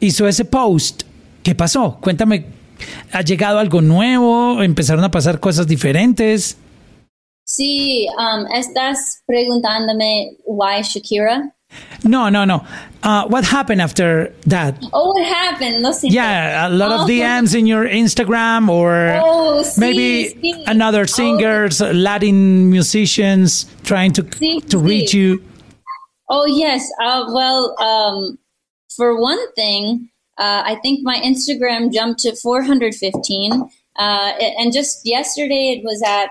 hizo 0.00 0.26
ese 0.26 0.44
post, 0.46 1.04
¿qué 1.44 1.54
pasó? 1.54 1.98
Cuéntame, 2.00 2.46
¿ha 3.12 3.22
llegado 3.22 3.60
algo 3.60 3.80
nuevo? 3.80 4.60
¿Empezaron 4.60 5.04
a 5.04 5.12
pasar 5.12 5.38
cosas 5.38 5.68
diferentes? 5.68 6.56
Sí, 7.44 8.08
um, 8.18 8.46
estás 8.52 9.22
preguntándome 9.26 10.32
why 10.44 10.82
Shakira. 10.82 11.54
No, 12.04 12.28
no, 12.28 12.44
no. 12.44 12.64
Uh, 13.02 13.26
what 13.28 13.44
happened 13.44 13.80
after 13.80 14.34
that? 14.46 14.74
Oh, 14.92 15.12
what 15.12 15.24
happened? 15.26 15.82
Lo 15.82 15.90
siento. 15.90 16.12
Yeah, 16.12 16.68
a 16.68 16.70
lot 16.70 16.90
Oh, 16.92 17.02
of 17.02 17.08
DMs 17.08 17.54
in 17.54 17.66
your 17.66 17.86
Instagram 17.86 18.68
or 18.68 19.18
Oh, 19.22 19.62
sí, 19.64 19.78
maybe 19.78 20.34
sí. 20.42 20.64
another 20.66 21.02
Oh. 21.02 21.06
singers, 21.06 21.80
Latin 21.80 22.70
musicians 22.70 23.66
trying 23.84 24.12
to 24.14 24.22
Sí, 24.24 24.60
to 24.68 24.78
reach 24.78 25.14
you. 25.14 25.42
Oh 26.28 26.46
yes. 26.46 26.88
Uh, 27.00 27.24
well, 27.32 27.74
um, 27.80 28.38
for 28.96 29.20
one 29.20 29.40
thing, 29.54 30.08
uh, 30.38 30.62
I 30.64 30.76
think 30.82 31.00
my 31.02 31.16
Instagram 31.20 31.92
jumped 31.92 32.20
to 32.20 32.34
415, 32.36 33.52
uh, 33.98 34.32
and 34.58 34.72
just 34.72 35.02
yesterday 35.04 35.76
it 35.78 35.84
was 35.84 36.02
at 36.02 36.30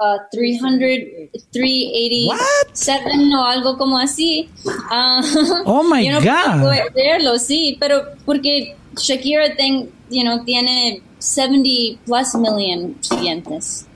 uh, 0.00 0.18
300, 0.32 1.30
387 1.52 3.34
o 3.36 3.44
algo 3.44 3.76
como 3.76 3.98
así. 3.98 4.48
Uh, 4.64 5.20
Oh 5.66 5.82
my 5.82 6.02
yo 6.04 6.12
no 6.12 6.20
God. 6.20 6.62
puedo 6.62 6.84
verlo, 6.94 7.38
sí, 7.38 7.76
pero 7.78 8.02
porque 8.24 8.76
Shakira 8.96 9.54
ten, 9.56 9.90
you 10.10 10.24
know, 10.24 10.42
tiene 10.44 11.02
70 11.18 12.00
plus 12.06 12.34
million 12.34 12.96
siguientes. 13.00 13.86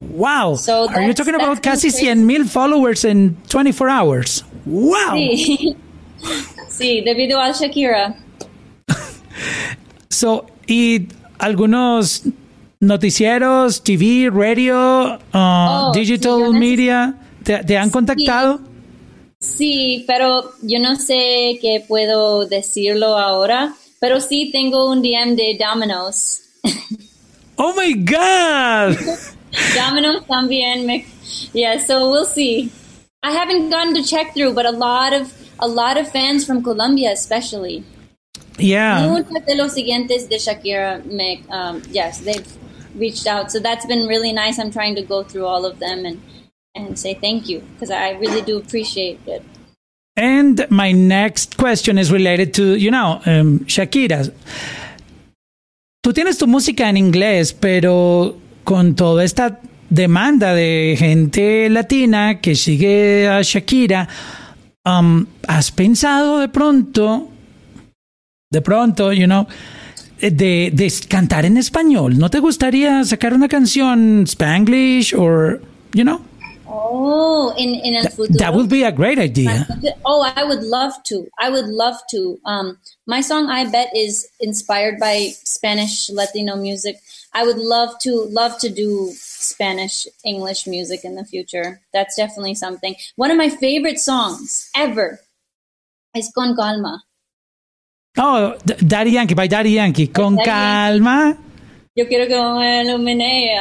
Wow. 0.00 0.56
So 0.56 0.88
Are 0.88 1.02
you 1.06 1.12
talking 1.12 1.34
about 1.34 1.62
casi 1.62 1.90
crazy. 1.90 2.06
100 2.06 2.26
mil 2.26 2.44
followers 2.46 3.04
in 3.04 3.36
24 3.48 3.88
hours? 3.90 4.44
Wow. 4.64 5.14
Sí. 5.14 5.76
sí, 6.70 7.02
debido 7.04 7.38
a 7.38 7.52
Shakira. 7.52 8.16
So, 10.10 10.44
y 10.66 11.08
algunos 11.38 12.24
noticieros, 12.80 13.84
TV, 13.84 14.30
radio, 14.32 15.14
uh, 15.14 15.18
Oh, 15.34 15.92
digital 15.94 16.50
sí, 16.50 16.58
media, 16.58 17.14
¿te, 17.44 17.62
te 17.62 17.76
han 17.76 17.90
contactado? 17.90 18.60
Sí, 19.38 20.04
pero 20.06 20.52
yo 20.62 20.78
no 20.80 20.96
sé 20.96 21.58
qué 21.62 21.84
puedo 21.86 22.46
decirlo 22.46 23.18
ahora, 23.18 23.74
pero 24.00 24.20
sí 24.20 24.50
tengo 24.50 24.90
un 24.90 25.02
DM 25.02 25.36
de 25.36 25.58
Domino's. 25.58 26.42
Oh 27.62 27.74
my 27.74 27.92
God. 27.92 28.96
Domino's 29.76 30.26
también 30.26 30.86
me, 30.86 31.04
yeah, 31.52 31.76
so 31.76 32.10
we'll 32.10 32.24
see. 32.24 32.72
I 33.22 33.32
haven't 33.32 33.68
gotten 33.68 33.92
to 33.96 34.02
check 34.02 34.32
through, 34.32 34.54
but 34.54 34.64
a 34.64 34.70
lot 34.70 35.12
of 35.12 35.30
a 35.58 35.68
lot 35.68 35.98
of 35.98 36.10
fans 36.10 36.46
from 36.46 36.62
Colombia, 36.62 37.12
especially. 37.12 37.84
Yeah. 38.58 39.06
Muchos 39.08 39.44
de 39.46 39.56
los 39.56 39.74
siguientes 39.74 40.30
de 40.30 40.38
Shakira, 40.38 41.04
me, 41.04 41.44
um, 41.50 41.82
yes, 41.92 42.20
they've 42.20 42.46
reached 42.94 43.26
out, 43.26 43.50
so 43.50 43.58
that's 43.58 43.86
been 43.86 44.06
really 44.06 44.32
nice. 44.32 44.58
I'm 44.58 44.70
trying 44.70 44.94
to 44.96 45.02
go 45.02 45.22
through 45.22 45.46
all 45.46 45.64
of 45.64 45.78
them 45.78 46.04
and 46.04 46.20
and 46.74 46.98
say 46.98 47.14
thank 47.14 47.48
you 47.48 47.60
because 47.74 47.90
I 47.90 48.10
really 48.12 48.42
do 48.42 48.58
appreciate 48.58 49.20
it. 49.26 49.42
And 50.16 50.66
my 50.70 50.92
next 50.92 51.56
question 51.56 51.98
is 51.98 52.12
related 52.12 52.52
to, 52.54 52.76
you 52.76 52.90
know, 52.90 53.20
um, 53.26 53.60
Shakira. 53.66 54.30
Tú 56.02 56.12
tienes 56.12 56.38
tu 56.38 56.46
música 56.46 56.88
en 56.88 56.96
inglés, 56.96 57.52
pero 57.52 58.36
con 58.64 58.94
toda 58.94 59.24
esta 59.24 59.60
demanda 59.88 60.54
de 60.54 60.96
gente 60.98 61.68
latina 61.68 62.40
que 62.40 62.54
sigue 62.54 63.28
a 63.28 63.42
Shakira, 63.42 64.08
um, 64.84 65.26
¿has 65.46 65.70
pensado 65.70 66.38
de 66.38 66.48
pronto, 66.48 67.28
de 68.50 68.62
pronto, 68.62 69.12
you 69.12 69.26
know, 69.26 69.46
de, 70.20 70.70
de 70.72 70.92
cantar 71.08 71.44
en 71.44 71.56
español? 71.56 72.18
¿No 72.18 72.30
te 72.30 72.38
gustaría 72.40 73.04
sacar 73.04 73.34
una 73.34 73.48
canción 73.48 74.24
Spanglish 74.26 75.14
or, 75.14 75.60
you 75.92 76.04
know? 76.04 76.20
Oh, 76.72 77.52
in 77.56 77.74
in 77.74 77.94
el 77.96 78.08
futuro. 78.10 78.38
That 78.38 78.54
would 78.54 78.68
be 78.68 78.84
a 78.84 78.92
great 78.92 79.18
idea. 79.18 79.66
Oh, 80.04 80.22
I 80.22 80.44
would 80.44 80.62
love 80.62 80.92
to. 81.08 81.26
I 81.38 81.50
would 81.50 81.66
love 81.66 81.96
to. 82.12 82.38
Um, 82.44 82.78
my 83.06 83.22
song 83.22 83.50
"I 83.50 83.64
Bet" 83.64 83.90
is 83.94 84.28
inspired 84.38 85.00
by 85.00 85.32
Spanish 85.42 86.08
Latino 86.10 86.54
music. 86.54 86.96
I 87.34 87.44
would 87.44 87.58
love 87.58 87.98
to 88.02 88.28
love 88.30 88.58
to 88.58 88.68
do 88.68 89.10
Spanish 89.14 90.06
English 90.24 90.68
music 90.68 91.04
in 91.04 91.16
the 91.16 91.24
future. 91.24 91.80
That's 91.92 92.14
definitely 92.14 92.54
something. 92.54 92.94
One 93.16 93.32
of 93.32 93.36
my 93.36 93.50
favorite 93.50 93.98
songs 93.98 94.70
ever 94.76 95.20
is 96.14 96.30
"Con 96.32 96.54
Calma." 96.54 97.02
Oh, 98.18 98.56
Daddy 98.64 99.12
Yankee, 99.12 99.34
by 99.34 99.46
Daddy 99.46 99.70
Yankee. 99.70 100.06
Con 100.08 100.36
Daddy 100.36 100.48
calma. 100.48 101.38
Yo 101.96 102.06
quiero 102.06 102.26
que 102.26 102.36
me 102.36 102.82
ilumine. 102.82 103.60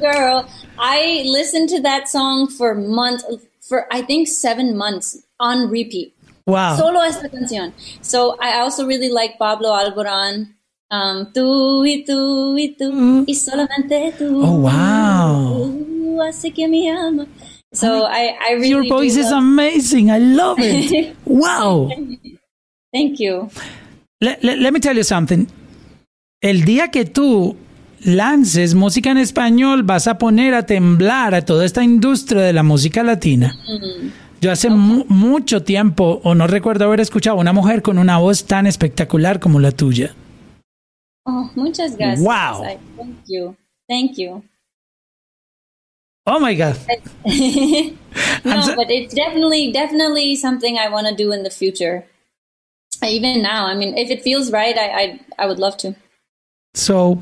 girl. 0.00 0.48
I 0.78 1.22
listened 1.26 1.68
to 1.70 1.80
that 1.82 2.08
song 2.08 2.48
for 2.48 2.74
months, 2.74 3.24
for 3.60 3.86
I 3.92 4.02
think 4.02 4.28
seven 4.28 4.76
months 4.76 5.18
on 5.38 5.70
repeat. 5.70 6.14
Wow. 6.46 6.76
Solo 6.76 7.00
esta 7.02 7.28
canción. 7.28 7.72
So 8.00 8.36
I 8.40 8.60
also 8.60 8.86
really 8.86 9.10
like 9.10 9.38
Pablo 9.38 9.70
Alborán. 9.70 10.54
Um, 10.90 11.32
tú 11.32 11.86
y 11.86 12.04
tú 12.04 12.58
y 12.58 12.74
tú 12.76 13.24
y 13.26 13.34
solamente 13.34 14.12
tú. 14.18 14.42
Oh, 14.42 14.60
wow. 14.60 15.70
Tú 15.70 16.22
hace 16.22 16.50
que. 16.50 16.66
So 17.72 18.04
I, 18.04 18.36
I 18.40 18.52
really 18.54 18.68
Your 18.68 18.88
voice 18.88 19.16
is 19.16 19.30
amazing. 19.30 20.10
I 20.10 20.18
love 20.18 20.58
it. 20.58 21.16
wow. 21.24 21.88
Thank 22.92 23.18
you. 23.20 23.48
Let, 24.20 24.42
let- 24.42 24.58
let 24.58 24.72
me 24.72 24.80
tell 24.80 24.96
you 24.96 25.04
something. 25.04 25.46
El 26.42 26.64
día 26.64 26.88
que 26.90 27.04
tú 27.04 27.56
lances 28.04 28.74
música 28.74 29.10
en 29.10 29.18
español, 29.18 29.82
vas 29.82 30.06
a 30.06 30.16
poner 30.18 30.54
a 30.54 30.64
temblar 30.64 31.34
a 31.34 31.44
toda 31.44 31.64
esta 31.66 31.82
industria 31.84 32.42
de 32.42 32.52
la 32.52 32.62
música 32.62 33.02
latina. 33.02 33.54
Yo 34.40 34.50
hace 34.50 34.70
mu- 34.70 35.04
mucho 35.08 35.62
tiempo, 35.62 36.20
o 36.24 36.34
no 36.34 36.46
recuerdo 36.46 36.86
haber 36.86 37.00
escuchado 37.00 37.36
a 37.36 37.40
una 37.40 37.52
mujer 37.52 37.82
con 37.82 37.98
una 37.98 38.16
voz 38.18 38.44
tan 38.44 38.66
espectacular 38.66 39.38
como 39.38 39.60
la 39.60 39.70
tuya. 39.72 40.14
Oh, 41.26 41.50
muchas 41.54 41.96
gracias. 41.96 42.20
Wow. 42.26 42.64
I- 42.64 42.78
thank 42.96 43.16
you. 43.28 43.54
Thank 43.86 44.12
you. 44.16 44.42
Oh 46.26 46.40
my 46.40 46.54
God. 46.56 46.76
no, 48.44 48.62
so- 48.62 48.76
but 48.76 48.90
it's 48.90 49.14
definitely, 49.14 49.70
definitely 49.72 50.36
something 50.36 50.76
I 50.78 50.88
want 50.90 51.06
to 51.06 51.14
do 51.14 51.32
in 51.32 51.42
the 51.42 51.50
future. 51.50 52.06
Even 53.02 53.42
now, 53.42 53.66
I 53.66 53.74
mean, 53.74 53.96
if 53.96 54.10
it 54.10 54.22
feels 54.22 54.50
right, 54.52 54.76
I, 54.76 55.02
I, 55.02 55.20
I 55.38 55.46
would 55.46 55.58
love 55.58 55.76
to. 55.78 55.94
So, 56.74 57.18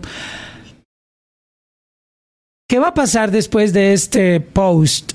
¿qué 2.69 2.79
va 2.79 2.89
a 2.89 2.95
pasar 2.95 3.31
después 3.31 3.73
de 3.73 3.93
este 3.93 4.41
post? 4.41 5.15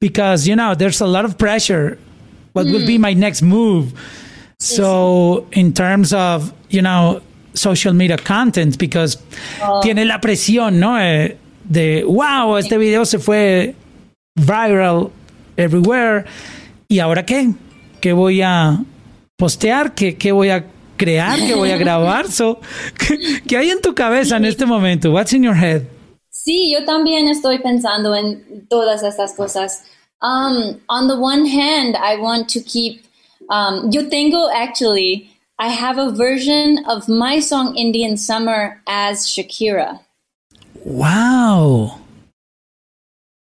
Because, 0.00 0.46
you 0.46 0.56
know, 0.56 0.74
there's 0.74 1.00
a 1.00 1.06
lot 1.06 1.24
of 1.24 1.36
pressure. 1.38 1.98
What 2.52 2.66
will 2.66 2.86
be 2.86 2.98
my 2.98 3.14
next 3.14 3.42
move? 3.42 3.92
So, 4.58 5.46
in 5.52 5.72
terms 5.72 6.12
of, 6.12 6.52
you 6.70 6.82
know, 6.82 7.20
social 7.54 7.92
media 7.92 8.16
content, 8.16 8.78
because 8.78 9.18
tiene 9.82 10.04
la 10.06 10.18
presión, 10.18 10.78
¿no? 10.80 10.96
Eh, 10.98 11.36
de, 11.64 12.04
wow, 12.04 12.56
este 12.56 12.78
video 12.78 13.04
se 13.04 13.18
fue 13.18 13.74
viral 14.36 15.10
everywhere. 15.56 16.24
¿Y 16.88 17.00
ahora 17.00 17.24
qué? 17.24 17.54
¿Qué 18.00 18.12
voy 18.12 18.40
a 18.42 18.82
postear? 19.38 19.94
¿Qué, 19.94 20.18
qué 20.18 20.32
voy 20.32 20.50
a 20.50 20.66
crear? 20.96 21.38
¿Qué 21.38 21.54
voy 21.54 21.70
a 21.70 21.78
grabar? 21.78 22.30
So, 22.30 22.60
¿qué, 22.98 23.40
qué 23.46 23.56
hay 23.56 23.70
en 23.70 23.80
tu 23.80 23.94
cabeza 23.94 24.36
en 24.36 24.44
este 24.44 24.66
momento? 24.66 25.12
What's 25.12 25.32
in 25.32 25.44
your 25.44 25.56
head? 25.56 25.82
Sí, 26.30 26.70
yo 26.70 26.84
también 26.84 27.28
estoy 27.28 27.58
pensando 27.60 28.14
en 28.14 28.66
todas 28.68 29.02
estas 29.02 29.34
cosas. 29.34 29.84
Um, 30.20 30.80
on 30.88 31.06
the 31.08 31.16
one 31.16 31.46
hand, 31.46 31.96
I 31.96 32.20
want 32.20 32.48
to 32.50 32.60
keep. 32.60 33.04
Um, 33.48 33.90
yo 33.90 34.08
tengo 34.08 34.50
actually. 34.50 35.30
I 35.60 35.68
have 35.68 35.98
a 35.98 36.10
version 36.10 36.84
of 36.86 37.08
my 37.08 37.40
song 37.40 37.74
Indian 37.76 38.16
Summer 38.16 38.80
as 38.86 39.26
Shakira. 39.26 40.00
Wow. 40.84 41.98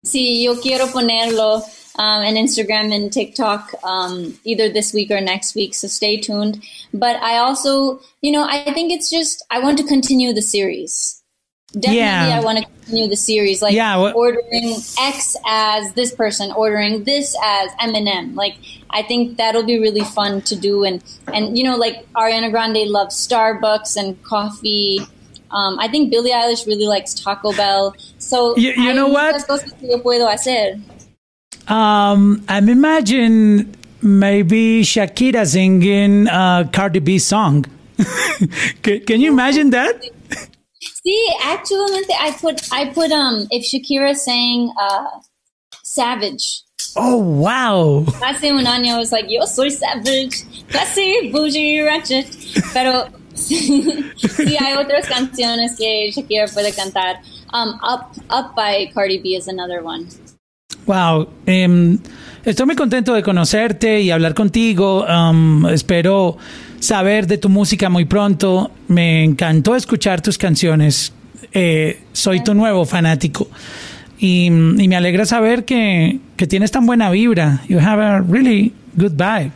Sí, 0.04 0.42
yo 0.42 0.60
quiero 0.60 0.86
ponerlo 0.86 1.62
um, 1.98 2.22
en 2.22 2.34
Instagram 2.36 2.92
and 2.94 3.12
TikTok 3.12 3.74
um, 3.82 4.38
either 4.44 4.68
this 4.68 4.92
week 4.92 5.10
or 5.10 5.20
next 5.20 5.54
week, 5.54 5.74
so 5.74 5.88
stay 5.88 6.20
tuned. 6.20 6.62
But 6.92 7.16
I 7.22 7.38
also, 7.38 8.00
you 8.20 8.30
know, 8.32 8.44
I 8.44 8.72
think 8.72 8.92
it's 8.92 9.10
just, 9.10 9.44
I 9.50 9.60
want 9.60 9.78
to 9.78 9.84
continue 9.84 10.32
the 10.32 10.42
series. 10.42 11.20
Definitely, 11.72 11.98
Yeah. 11.98 12.38
I 12.38 12.44
want 12.44 12.58
to 12.58 12.64
continue 12.64 13.08
the 13.08 13.16
series. 13.16 13.60
Like 13.60 13.74
Yeah, 13.74 13.96
wha- 13.96 14.12
ordering 14.12 14.76
X 15.00 15.36
as 15.46 15.92
this 15.94 16.14
person, 16.14 16.52
ordering 16.52 17.02
this 17.04 17.34
as 17.42 17.70
Eminem. 17.80 18.36
Like, 18.36 18.54
I 18.90 19.02
think 19.02 19.38
that'll 19.38 19.64
be 19.64 19.78
really 19.80 20.04
fun 20.04 20.42
to 20.42 20.54
do. 20.54 20.84
And, 20.84 21.02
and 21.32 21.58
you 21.58 21.64
know, 21.64 21.76
like 21.76 22.06
Ariana 22.14 22.50
Grande 22.52 22.86
loves 22.88 23.16
Starbucks 23.16 23.96
and 23.96 24.22
coffee. 24.22 25.00
Um, 25.50 25.78
I 25.78 25.88
think 25.88 26.10
Billie 26.10 26.30
Eilish 26.32 26.66
really 26.66 26.86
likes 26.86 27.14
Taco 27.14 27.52
Bell. 27.52 27.94
So 28.18 28.56
You- 28.56 28.72
you 28.76 28.92
know 28.94 29.08
what? 29.08 29.34
muchas 29.34 29.46
cosas 29.46 29.72
que 29.78 29.88
yo 29.90 29.98
puedo 29.98 30.26
hacer. 30.28 30.80
Um, 31.68 32.44
I'm 32.48 32.68
imagine 32.68 33.74
maybe 34.02 34.82
Shakira 34.82 35.46
singing 35.46 36.26
a 36.28 36.68
Cardi 36.72 36.98
B 37.00 37.18
song. 37.18 37.64
can, 38.82 39.00
can 39.06 39.20
you 39.20 39.30
imagine 39.32 39.70
that? 39.70 40.02
See, 41.02 41.28
actually, 41.42 42.02
I 42.18 42.32
put 42.38 42.60
I 42.72 42.86
put 42.90 43.10
um 43.12 43.46
if 43.50 43.64
Shakira 43.64 44.14
sang 44.16 44.72
uh 44.78 45.06
Savage 45.82 46.62
Oh, 46.96 47.16
wow. 47.16 48.04
Hace 48.20 48.44
un 48.52 48.64
año 48.66 48.98
was 48.98 49.10
like, 49.10 49.26
yo 49.28 49.44
soy 49.46 49.68
savage, 49.68 50.44
classy, 50.68 51.30
bougie, 51.32 51.80
ratchet. 51.84 52.26
Pero 52.72 53.08
sí, 53.34 53.84
sí, 54.16 54.56
hay 54.58 54.74
otras 54.74 55.06
canciones 55.06 55.76
que 55.76 56.10
Shakira 56.10 56.46
puede 56.46 56.72
cantar. 56.72 57.20
Um, 57.52 57.74
Up, 57.82 58.06
Up 58.30 58.54
by 58.56 58.90
Cardi 58.92 59.18
B 59.18 59.36
is 59.36 59.48
another 59.48 59.84
one. 59.84 60.06
Wow. 60.86 61.28
em, 61.46 61.98
estoy 62.44 62.66
muy 62.66 62.76
contento 62.76 63.14
de 63.14 63.22
conocerte 63.22 64.00
y 64.00 64.10
hablar 64.10 64.34
contigo. 64.34 65.04
Um, 65.06 65.66
espero 65.68 66.36
saber 66.78 67.26
de 67.26 67.38
tu 67.38 67.48
música 67.48 67.88
muy 67.88 68.04
pronto. 68.04 68.70
Me 68.88 69.24
encantó 69.24 69.76
escuchar 69.76 70.20
tus 70.20 70.36
canciones. 70.36 71.12
Eh, 71.52 72.02
soy 72.12 72.42
tu 72.42 72.54
nuevo 72.54 72.84
fanático. 72.84 73.48
Y, 74.18 74.46
y 74.46 74.50
me 74.50 74.96
alegra 74.96 75.24
saber 75.24 75.64
que, 75.64 76.20
que 76.36 76.46
tienes 76.46 76.70
tan 76.70 76.86
buena 76.86 77.10
vibra. 77.10 77.62
You 77.68 77.78
have 77.78 78.02
a 78.02 78.20
really 78.20 78.72
good 78.96 79.12
vibe. 79.12 79.52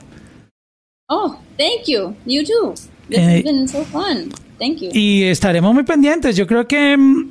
Oh, 1.08 1.38
thank 1.56 1.86
you. 1.86 2.14
You 2.26 2.44
too. 2.44 2.74
This 3.08 3.18
Eh, 3.18 3.36
has 3.36 3.42
been 3.44 3.68
so 3.68 3.84
fun. 3.84 4.28
Thank 4.58 4.78
you. 4.80 4.90
Y 4.92 5.24
estaremos 5.24 5.72
muy 5.74 5.84
pendientes. 5.84 6.36
Yo 6.36 6.46
creo 6.46 6.66
que 6.66 6.96
mm, 6.96 7.28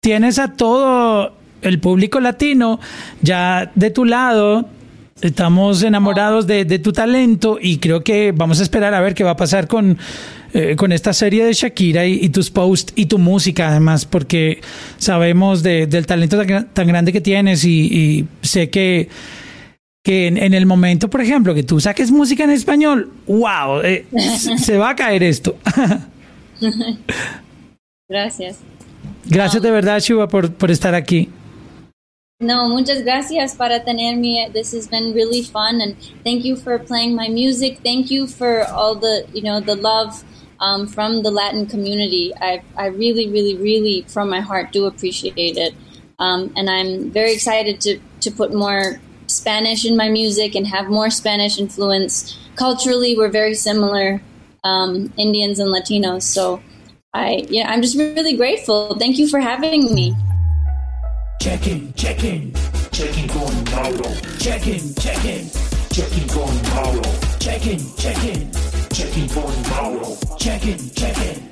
tienes 0.00 0.38
a 0.38 0.52
todo 0.54 1.32
el 1.62 1.80
público 1.80 2.20
latino 2.20 2.78
ya 3.22 3.70
de 3.74 3.90
tu 3.90 4.04
lado. 4.04 4.68
Estamos 5.22 5.82
enamorados 5.82 6.46
de, 6.46 6.66
de 6.66 6.78
tu 6.78 6.92
talento 6.92 7.58
y 7.60 7.78
creo 7.78 8.04
que 8.04 8.32
vamos 8.32 8.60
a 8.60 8.62
esperar 8.62 8.92
a 8.92 9.00
ver 9.00 9.14
qué 9.14 9.24
va 9.24 9.30
a 9.30 9.36
pasar 9.36 9.66
con, 9.66 9.96
eh, 10.52 10.76
con 10.76 10.92
esta 10.92 11.14
serie 11.14 11.42
de 11.46 11.54
Shakira 11.54 12.04
y, 12.04 12.18
y 12.22 12.28
tus 12.28 12.50
posts 12.50 12.92
y 12.96 13.06
tu 13.06 13.18
música 13.18 13.68
además, 13.70 14.04
porque 14.04 14.60
sabemos 14.98 15.62
de- 15.62 15.86
del 15.86 16.04
talento 16.04 16.36
tan, 16.36 16.46
gra- 16.46 16.66
tan 16.70 16.86
grande 16.86 17.14
que 17.14 17.22
tienes 17.22 17.64
y, 17.64 17.70
y 17.86 18.26
sé 18.42 18.68
que, 18.68 19.08
que 20.06 20.28
en, 20.28 20.36
en 20.36 20.54
el 20.54 20.66
momento, 20.66 21.10
por 21.10 21.20
ejemplo, 21.20 21.52
que 21.52 21.64
tú 21.64 21.80
saques 21.80 22.12
música 22.12 22.44
en 22.44 22.50
español, 22.50 23.12
wow, 23.26 23.80
eh, 23.82 24.06
se 24.56 24.78
va 24.78 24.90
a 24.90 24.94
caer 24.94 25.24
esto. 25.24 25.56
Gracias. 28.08 28.60
Gracias 29.24 29.60
de 29.60 29.70
verdad, 29.72 29.98
Shuba, 29.98 30.28
por, 30.28 30.52
por 30.52 30.70
estar 30.70 30.94
aquí. 30.94 31.28
No, 32.38 32.68
muchas 32.68 33.02
gracias 33.02 33.56
para 33.56 33.82
tenerme. 33.82 34.48
This 34.52 34.72
has 34.74 34.88
been 34.88 35.12
really 35.12 35.42
fun, 35.42 35.80
and 35.80 35.96
thank 36.22 36.44
you 36.44 36.54
for 36.54 36.78
playing 36.78 37.16
my 37.16 37.28
music. 37.28 37.80
Thank 37.82 38.08
you 38.08 38.28
for 38.28 38.64
all 38.70 38.94
the, 38.94 39.26
you 39.34 39.42
know, 39.42 39.60
the 39.60 39.74
love 39.74 40.22
um, 40.60 40.86
from 40.86 41.24
the 41.24 41.32
Latin 41.32 41.66
community. 41.66 42.32
I, 42.40 42.62
I 42.76 42.88
really, 42.88 43.28
really, 43.28 43.56
really, 43.56 44.04
from 44.06 44.30
my 44.30 44.40
heart, 44.40 44.70
do 44.70 44.84
appreciate 44.84 45.56
it. 45.56 45.74
Um, 46.20 46.52
and 46.54 46.70
I'm 46.70 47.10
very 47.10 47.32
excited 47.32 47.80
to 47.80 47.98
to 48.20 48.30
put 48.30 48.52
more 48.54 49.00
Spanish 49.26 49.84
in 49.84 49.96
my 49.96 50.08
music 50.08 50.54
and 50.54 50.66
have 50.66 50.88
more 50.88 51.10
Spanish 51.10 51.58
influence. 51.58 52.38
Culturally, 52.56 53.16
we're 53.16 53.30
very 53.30 53.54
similar, 53.54 54.20
um, 54.64 55.12
Indians 55.16 55.58
and 55.58 55.72
Latinos. 55.72 56.22
So 56.22 56.60
I, 57.12 57.46
yeah, 57.48 57.70
I'm 57.70 57.82
just 57.82 57.96
really 57.96 58.36
grateful. 58.36 58.96
Thank 58.98 59.18
you 59.18 59.28
for 59.28 59.40
having 59.40 59.94
me. 59.94 60.14
Check 61.40 61.66
in, 61.66 61.92
check 61.94 62.24
in, 62.24 62.52
check 62.92 63.16
in 63.18 63.28
con 63.28 63.64
Mauro. 63.64 64.14
Check 64.38 64.66
in, 64.66 64.94
check 64.94 65.24
in, 65.24 65.48
check 65.90 66.12
in 66.16 66.28
con 66.28 66.62
Mauro. 66.74 67.02
Check 67.38 67.66
in, 67.66 67.78
check 67.96 68.24
in, 68.24 68.50
check 68.92 69.16
in 69.16 69.28
con 69.28 69.62
Mauro. 69.70 70.16
Check 70.38 70.66
in, 70.66 70.90
check 70.90 71.16
in. 71.18 71.45